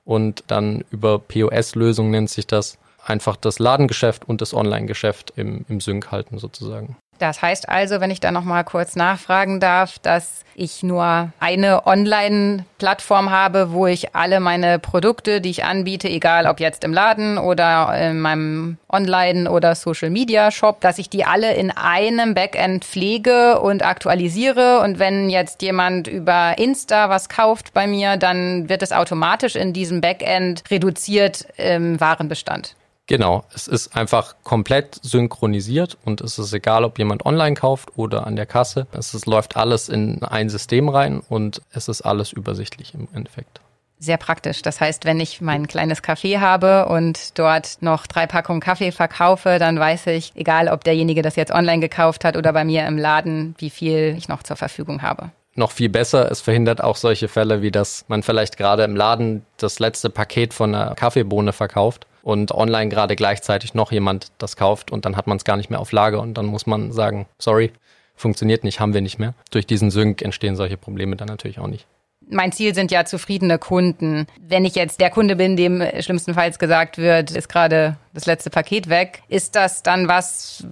und 0.05 0.45
dann 0.47 0.85
über 0.91 1.19
POS-Lösungen 1.19 2.11
nennt 2.11 2.31
sich 2.31 2.47
das, 2.47 2.79
einfach 3.05 3.37
das 3.37 3.59
Ladengeschäft 3.59 4.29
und 4.29 4.41
das 4.41 4.55
Online-Geschäft 4.55 5.33
im, 5.37 5.65
im 5.69 5.81
Sync 5.81 6.11
halten 6.11 6.39
sozusagen. 6.39 6.97
Das 7.19 7.43
heißt 7.43 7.69
also, 7.69 8.01
wenn 8.01 8.11
ich 8.11 8.21
da 8.21 8.31
noch 8.31 8.45
mal 8.45 8.63
kurz 8.63 8.97
nachfragen 8.97 9.61
darf, 9.61 9.99
dass 9.99 10.45
ich 10.55 10.83
nur 10.83 11.31
eine 11.39 11.87
Online-Plattform 11.87 13.31
habe, 13.31 13.73
wo 13.73 13.87
ich 13.87 14.15
alle 14.15 14.41
meine 14.41 14.79
Produkte, 14.79 15.41
die 15.41 15.51
ich 15.51 15.65
anbiete, 15.65 16.09
egal 16.09 16.47
ob 16.47 16.59
jetzt 16.59 16.83
im 16.85 16.93
Laden 16.93 17.39
oder 17.39 17.93
in 17.97 18.21
meinem 18.21 18.79
Online- 18.89 19.49
oder 19.51 19.75
Social-Media-Shop, 19.75 20.81
dass 20.81 20.99
ich 20.99 21.09
die 21.09 21.25
alle 21.25 21.55
in 21.55 21.71
einem 21.71 22.35
Backend 22.35 22.85
pflege 22.85 23.61
und 23.61 23.85
aktualisiere. 23.85 24.81
Und 24.81 24.99
wenn 24.99 25.31
jetzt 25.31 25.63
jemand 25.63 26.09
über 26.09 26.59
Insta 26.59 27.09
was 27.09 27.29
kauft 27.29 27.73
bei 27.73 27.87
mir, 27.87 28.17
dann 28.17 28.69
wird 28.69 28.83
es 28.83 28.93
automatisch 28.93 29.55
in 29.55 29.73
diesem 29.73 30.01
Backend 30.01 30.65
reduziert 30.71 31.47
im 31.57 32.01
Warenbestand. 32.01 32.75
Genau, 33.09 33.45
es 33.55 33.67
ist 33.67 33.97
einfach 33.97 34.35
komplett 34.45 35.01
synchronisiert 35.03 35.97
und 36.05 36.21
es 36.21 36.39
ist 36.39 36.53
egal, 36.53 36.85
ob 36.85 36.99
jemand 36.99 37.25
online 37.25 37.55
kauft 37.55 37.97
oder 37.97 38.27
an 38.27 38.37
der 38.37 38.45
Kasse. 38.45 38.87
Es 38.93 39.15
ist, 39.15 39.25
läuft 39.25 39.57
alles 39.57 39.89
in 39.89 40.23
ein 40.23 40.51
System 40.51 40.91
rein 40.91 41.21
und 41.27 41.63
es 41.73 41.89
ist 41.89 42.03
alles 42.03 42.33
übersichtlich 42.33 42.93
im 42.93 43.09
Endeffekt. 43.15 43.63
Sehr 43.99 44.19
praktisch. 44.19 44.61
Das 44.61 44.83
heißt, 44.83 45.07
wenn 45.07 45.21
ich 45.21 45.41
mein 45.41 45.67
kleines 45.67 46.05
Café 46.05 46.39
habe 46.39 46.87
und 46.87 47.39
dort 47.39 47.79
noch 47.81 48.07
drei 48.07 48.27
Packungen 48.27 48.61
Kaffee 48.61 48.93
verkaufe, 48.93 49.59
dann 49.59 49.81
weiß 49.81 50.09
ich, 50.09 50.33
egal 50.37 50.69
ob 50.69 50.85
derjenige 50.85 51.23
das 51.23 51.35
jetzt 51.35 51.51
online 51.51 51.81
gekauft 51.81 52.27
hat 52.27 52.37
oder 52.37 52.53
bei 52.53 52.65
mir 52.65 52.87
im 52.87 52.99
Laden, 52.99 53.55
wie 53.57 53.71
viel 53.71 54.15
ich 54.19 54.29
noch 54.29 54.43
zur 54.43 54.57
Verfügung 54.57 55.03
habe 55.03 55.31
noch 55.55 55.73
viel 55.73 55.89
besser. 55.89 56.31
Es 56.31 56.41
verhindert 56.41 56.85
auch 56.85 56.95
solche 56.95 57.27
Fälle, 57.27 57.63
wie 57.63 57.73
dass 57.73 58.05
man 58.07 58.23
vielleicht 58.23 58.59
gerade 58.59 58.85
im 58.85 58.95
Laden 58.95 59.45
das 59.57 59.81
letzte 59.81 60.09
Paket 60.09 60.55
von 60.55 60.73
einer 60.73 60.95
Kaffeebohne 60.95 61.53
verkauft 61.53 62.07
und 62.23 62.53
online 62.53 62.89
gerade 62.89 63.17
gleichzeitig 63.17 63.75
noch 63.75 63.93
jemand 63.93 64.33
das 64.39 64.57
kauft 64.57 64.91
und 64.91 65.05
dann 65.05 65.17
hat 65.17 65.27
man 65.27 65.37
es 65.37 65.45
gar 65.45 65.57
nicht 65.57 65.71
mehr 65.71 65.81
auf 65.81 65.93
Lager 65.93 66.21
und 66.21 66.35
dann 66.35 66.47
muss 66.47 66.67
man 66.67 66.93
sagen, 66.93 67.27
sorry, 67.39 67.73
funktioniert 68.17 68.65
nicht, 68.65 68.81
haben 68.81 68.95
wir 68.95 69.01
nicht 69.01 69.19
mehr. 69.19 69.35
Durch 69.51 69.67
diesen 69.67 69.91
Sync 69.91 70.23
entstehen 70.23 70.57
solche 70.57 70.77
Probleme 70.77 71.17
dann 71.17 71.29
natürlich 71.29 71.59
auch 71.59 71.67
nicht. 71.67 71.87
Mein 72.31 72.53
Ziel 72.53 72.75
sind 72.75 72.91
ja 72.91 73.05
zufriedene 73.07 73.59
Kunden. 73.59 74.27
Wenn 74.39 74.65
ich 74.67 74.75
jetzt 74.75 75.01
der 75.01 75.09
Kunde 75.09 75.37
bin, 75.37 75.57
dem 75.57 75.83
schlimmstenfalls 76.01 76.59
gesagt 76.59 76.99
wird, 76.99 77.31
ist 77.31 77.49
gerade 77.49 77.97
das 78.13 78.27
letzte 78.27 78.51
Paket 78.51 78.91
weg, 78.91 79.23
ist 79.29 79.57
das 79.57 79.83
dann 79.83 80.09
was, 80.09 80.67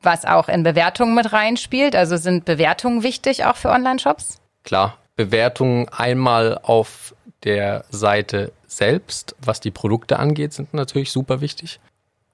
was 0.00 0.24
auch 0.24 0.48
in 0.48 0.62
Bewertungen 0.62 1.14
mit 1.14 1.32
reinspielt? 1.32 1.94
Also 1.94 2.16
sind 2.16 2.46
Bewertungen 2.46 3.02
wichtig 3.02 3.44
auch 3.44 3.56
für 3.56 3.70
Online-Shops? 3.70 4.40
Klar, 4.62 4.96
Bewertungen 5.16 5.88
einmal 5.90 6.58
auf 6.62 7.14
der 7.44 7.84
Seite 7.90 8.52
selbst, 8.76 9.36
was 9.40 9.60
die 9.60 9.70
Produkte 9.70 10.18
angeht, 10.18 10.52
sind 10.52 10.74
natürlich 10.74 11.12
super 11.12 11.40
wichtig. 11.40 11.80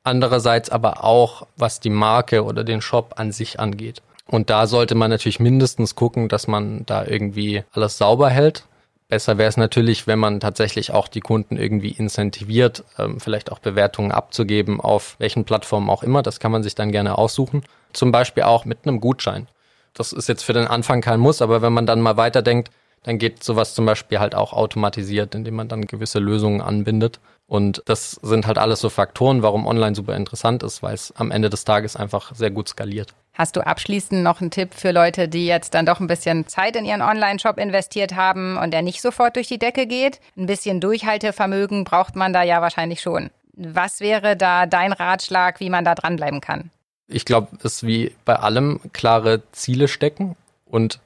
Andererseits 0.02 0.70
aber 0.70 1.04
auch, 1.04 1.46
was 1.56 1.80
die 1.80 1.90
Marke 1.90 2.44
oder 2.44 2.64
den 2.64 2.80
Shop 2.80 3.14
an 3.16 3.32
sich 3.32 3.60
angeht. 3.60 4.02
Und 4.26 4.48
da 4.48 4.66
sollte 4.66 4.94
man 4.94 5.10
natürlich 5.10 5.40
mindestens 5.40 5.94
gucken, 5.94 6.28
dass 6.28 6.46
man 6.46 6.86
da 6.86 7.04
irgendwie 7.04 7.64
alles 7.72 7.98
sauber 7.98 8.30
hält. 8.30 8.64
Besser 9.08 9.38
wäre 9.38 9.48
es 9.48 9.56
natürlich, 9.56 10.06
wenn 10.06 10.20
man 10.20 10.38
tatsächlich 10.38 10.92
auch 10.92 11.08
die 11.08 11.20
Kunden 11.20 11.56
irgendwie 11.56 11.90
incentiviert, 11.90 12.84
ähm, 12.96 13.18
vielleicht 13.18 13.50
auch 13.50 13.58
Bewertungen 13.58 14.12
abzugeben, 14.12 14.80
auf 14.80 15.16
welchen 15.18 15.44
Plattformen 15.44 15.90
auch 15.90 16.04
immer. 16.04 16.22
Das 16.22 16.38
kann 16.38 16.52
man 16.52 16.62
sich 16.62 16.76
dann 16.76 16.92
gerne 16.92 17.18
aussuchen. 17.18 17.64
Zum 17.92 18.12
Beispiel 18.12 18.44
auch 18.44 18.64
mit 18.64 18.86
einem 18.86 19.00
Gutschein. 19.00 19.48
Das 19.94 20.12
ist 20.12 20.28
jetzt 20.28 20.44
für 20.44 20.52
den 20.52 20.68
Anfang 20.68 21.00
kein 21.00 21.18
Muss, 21.18 21.42
aber 21.42 21.60
wenn 21.60 21.72
man 21.72 21.86
dann 21.86 22.00
mal 22.00 22.16
weiterdenkt, 22.16 22.70
dann 23.02 23.18
geht 23.18 23.42
sowas 23.42 23.74
zum 23.74 23.86
Beispiel 23.86 24.20
halt 24.20 24.34
auch 24.34 24.52
automatisiert, 24.52 25.34
indem 25.34 25.54
man 25.54 25.68
dann 25.68 25.86
gewisse 25.86 26.18
Lösungen 26.18 26.60
anbindet. 26.60 27.18
Und 27.46 27.82
das 27.86 28.12
sind 28.12 28.46
halt 28.46 28.58
alles 28.58 28.80
so 28.80 28.90
Faktoren, 28.90 29.42
warum 29.42 29.66
online 29.66 29.96
super 29.96 30.14
interessant 30.14 30.62
ist, 30.62 30.82
weil 30.82 30.94
es 30.94 31.12
am 31.16 31.30
Ende 31.30 31.50
des 31.50 31.64
Tages 31.64 31.96
einfach 31.96 32.32
sehr 32.34 32.50
gut 32.50 32.68
skaliert. 32.68 33.12
Hast 33.32 33.56
du 33.56 33.66
abschließend 33.66 34.22
noch 34.22 34.40
einen 34.40 34.50
Tipp 34.50 34.74
für 34.74 34.92
Leute, 34.92 35.26
die 35.26 35.46
jetzt 35.46 35.74
dann 35.74 35.86
doch 35.86 35.98
ein 35.98 36.06
bisschen 36.06 36.46
Zeit 36.46 36.76
in 36.76 36.84
ihren 36.84 37.02
Online-Shop 37.02 37.58
investiert 37.58 38.14
haben 38.14 38.56
und 38.56 38.72
der 38.72 38.82
nicht 38.82 39.00
sofort 39.00 39.34
durch 39.36 39.48
die 39.48 39.58
Decke 39.58 39.86
geht? 39.86 40.20
Ein 40.36 40.46
bisschen 40.46 40.80
Durchhaltevermögen 40.80 41.84
braucht 41.84 42.16
man 42.16 42.32
da 42.32 42.42
ja 42.42 42.60
wahrscheinlich 42.60 43.00
schon. 43.00 43.30
Was 43.54 44.00
wäre 44.00 44.36
da 44.36 44.66
dein 44.66 44.92
Ratschlag, 44.92 45.58
wie 45.58 45.70
man 45.70 45.84
da 45.84 45.94
dranbleiben 45.94 46.40
kann? 46.40 46.70
Ich 47.08 47.24
glaube, 47.24 47.48
es 47.58 47.64
ist 47.64 47.86
wie 47.86 48.14
bei 48.24 48.36
allem 48.36 48.80
klare 48.92 49.42
Ziele 49.50 49.88
stecken 49.88 50.36
und 50.66 51.00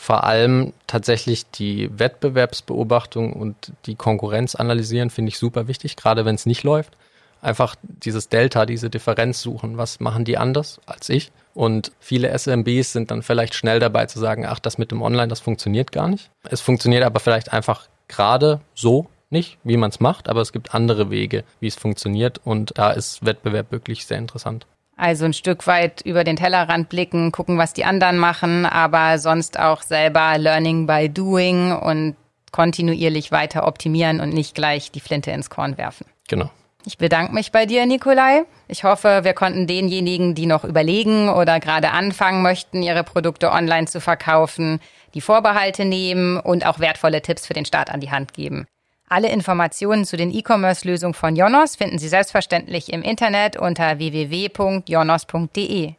vor 0.00 0.22
allem 0.22 0.72
tatsächlich 0.86 1.50
die 1.50 1.90
Wettbewerbsbeobachtung 1.98 3.32
und 3.32 3.72
die 3.84 3.96
Konkurrenz 3.96 4.54
analysieren, 4.54 5.10
finde 5.10 5.30
ich 5.30 5.38
super 5.38 5.66
wichtig, 5.66 5.96
gerade 5.96 6.24
wenn 6.24 6.36
es 6.36 6.46
nicht 6.46 6.62
läuft. 6.62 6.96
Einfach 7.42 7.74
dieses 7.82 8.28
Delta, 8.28 8.64
diese 8.64 8.90
Differenz 8.90 9.42
suchen. 9.42 9.76
Was 9.76 9.98
machen 9.98 10.24
die 10.24 10.38
anders 10.38 10.80
als 10.86 11.08
ich? 11.08 11.32
Und 11.52 11.90
viele 11.98 12.28
SMBs 12.30 12.92
sind 12.92 13.10
dann 13.10 13.22
vielleicht 13.22 13.56
schnell 13.56 13.80
dabei 13.80 14.06
zu 14.06 14.20
sagen, 14.20 14.46
ach, 14.46 14.60
das 14.60 14.78
mit 14.78 14.92
dem 14.92 15.02
Online, 15.02 15.26
das 15.26 15.40
funktioniert 15.40 15.90
gar 15.90 16.06
nicht. 16.06 16.30
Es 16.48 16.60
funktioniert 16.60 17.02
aber 17.02 17.18
vielleicht 17.18 17.52
einfach 17.52 17.88
gerade 18.06 18.60
so 18.76 19.08
nicht, 19.30 19.58
wie 19.64 19.76
man 19.76 19.90
es 19.90 19.98
macht, 19.98 20.28
aber 20.28 20.42
es 20.42 20.52
gibt 20.52 20.76
andere 20.76 21.10
Wege, 21.10 21.42
wie 21.58 21.66
es 21.66 21.74
funktioniert. 21.74 22.40
Und 22.44 22.78
da 22.78 22.92
ist 22.92 23.26
Wettbewerb 23.26 23.72
wirklich 23.72 24.06
sehr 24.06 24.18
interessant. 24.18 24.64
Also 24.98 25.24
ein 25.24 25.32
Stück 25.32 25.68
weit 25.68 26.00
über 26.02 26.24
den 26.24 26.34
Tellerrand 26.34 26.88
blicken, 26.88 27.30
gucken, 27.30 27.56
was 27.56 27.72
die 27.72 27.84
anderen 27.84 28.18
machen, 28.18 28.66
aber 28.66 29.18
sonst 29.18 29.58
auch 29.58 29.82
selber 29.82 30.36
Learning 30.38 30.88
by 30.88 31.08
Doing 31.08 31.72
und 31.72 32.16
kontinuierlich 32.50 33.30
weiter 33.30 33.66
optimieren 33.66 34.20
und 34.20 34.34
nicht 34.34 34.56
gleich 34.56 34.90
die 34.90 35.00
Flinte 35.00 35.30
ins 35.30 35.50
Korn 35.50 35.78
werfen. 35.78 36.04
Genau. 36.28 36.50
Ich 36.84 36.98
bedanke 36.98 37.32
mich 37.32 37.52
bei 37.52 37.64
dir, 37.64 37.86
Nikolai. 37.86 38.44
Ich 38.66 38.82
hoffe, 38.82 39.20
wir 39.22 39.34
konnten 39.34 39.68
denjenigen, 39.68 40.34
die 40.34 40.46
noch 40.46 40.64
überlegen 40.64 41.28
oder 41.28 41.60
gerade 41.60 41.90
anfangen 41.90 42.42
möchten, 42.42 42.82
ihre 42.82 43.04
Produkte 43.04 43.52
online 43.52 43.86
zu 43.86 44.00
verkaufen, 44.00 44.80
die 45.14 45.20
Vorbehalte 45.20 45.84
nehmen 45.84 46.38
und 46.38 46.66
auch 46.66 46.80
wertvolle 46.80 47.22
Tipps 47.22 47.46
für 47.46 47.54
den 47.54 47.66
Start 47.66 47.90
an 47.90 48.00
die 48.00 48.10
Hand 48.10 48.32
geben. 48.32 48.66
Alle 49.08 49.30
Informationen 49.30 50.04
zu 50.04 50.18
den 50.18 50.30
E-Commerce-Lösungen 50.30 51.14
von 51.14 51.34
Jonos 51.34 51.76
finden 51.76 51.98
Sie 51.98 52.08
selbstverständlich 52.08 52.92
im 52.92 53.00
Internet 53.02 53.56
unter 53.56 53.98
www.jonos.de. 53.98 55.94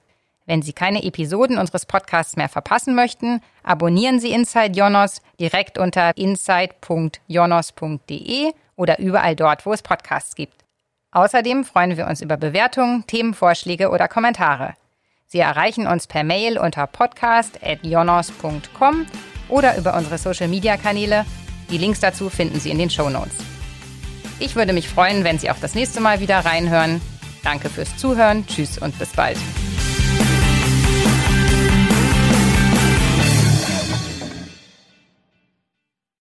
Wenn 0.46 0.62
Sie 0.62 0.74
keine 0.74 1.04
Episoden 1.04 1.58
unseres 1.58 1.88
Podcasts 1.88 2.36
mehr 2.36 2.50
verpassen 2.50 2.94
möchten, 2.94 3.42
abonnieren 3.64 4.20
Sie 4.20 4.30
Inside 4.32 4.78
Jonos 4.78 5.24
direkt 5.40 5.80
unter 5.80 6.16
inside.jonos.de 6.18 8.54
oder 8.76 9.00
überall 9.00 9.36
dort, 9.36 9.66
wo 9.66 9.74
es 9.74 9.82
Podcasts 9.82 10.36
gibt. 10.36 10.64
Außerdem 11.12 11.66
freuen 11.66 11.98
wir 11.98 12.06
uns 12.06 12.22
über 12.22 12.38
Bewertungen, 12.38 13.08
Themenvorschläge 13.08 13.90
oder 13.90 14.08
Kommentare. 14.08 14.76
Sie 15.26 15.40
erreichen 15.40 15.88
uns 15.88 16.06
per 16.06 16.24
Mail 16.24 16.60
unter 16.60 16.86
podcast.jonos.com 16.86 19.08
oder 19.50 19.78
über 19.78 19.96
unsere 19.96 20.20
Social-Media-Kanäle 20.20 21.26
die 21.70 21.78
Links 21.78 22.00
dazu 22.00 22.30
finden 22.30 22.60
Sie 22.60 22.70
in 22.70 22.78
den 22.78 22.90
Show 22.90 23.10
Notes. 23.10 23.34
Ich 24.40 24.56
würde 24.56 24.74
mich 24.74 24.88
freuen, 24.88 25.24
wenn 25.24 25.38
Sie 25.38 25.50
auch 25.52 25.60
das 25.60 25.76
nächste 25.76 26.00
Mal 26.00 26.20
wieder 26.20 26.40
reinhören. 26.40 27.02
Danke 27.44 27.70
fürs 27.70 27.96
Zuhören, 27.98 28.46
tschüss 28.48 28.78
und 28.78 28.98
bis 28.98 29.10
bald. 29.10 29.38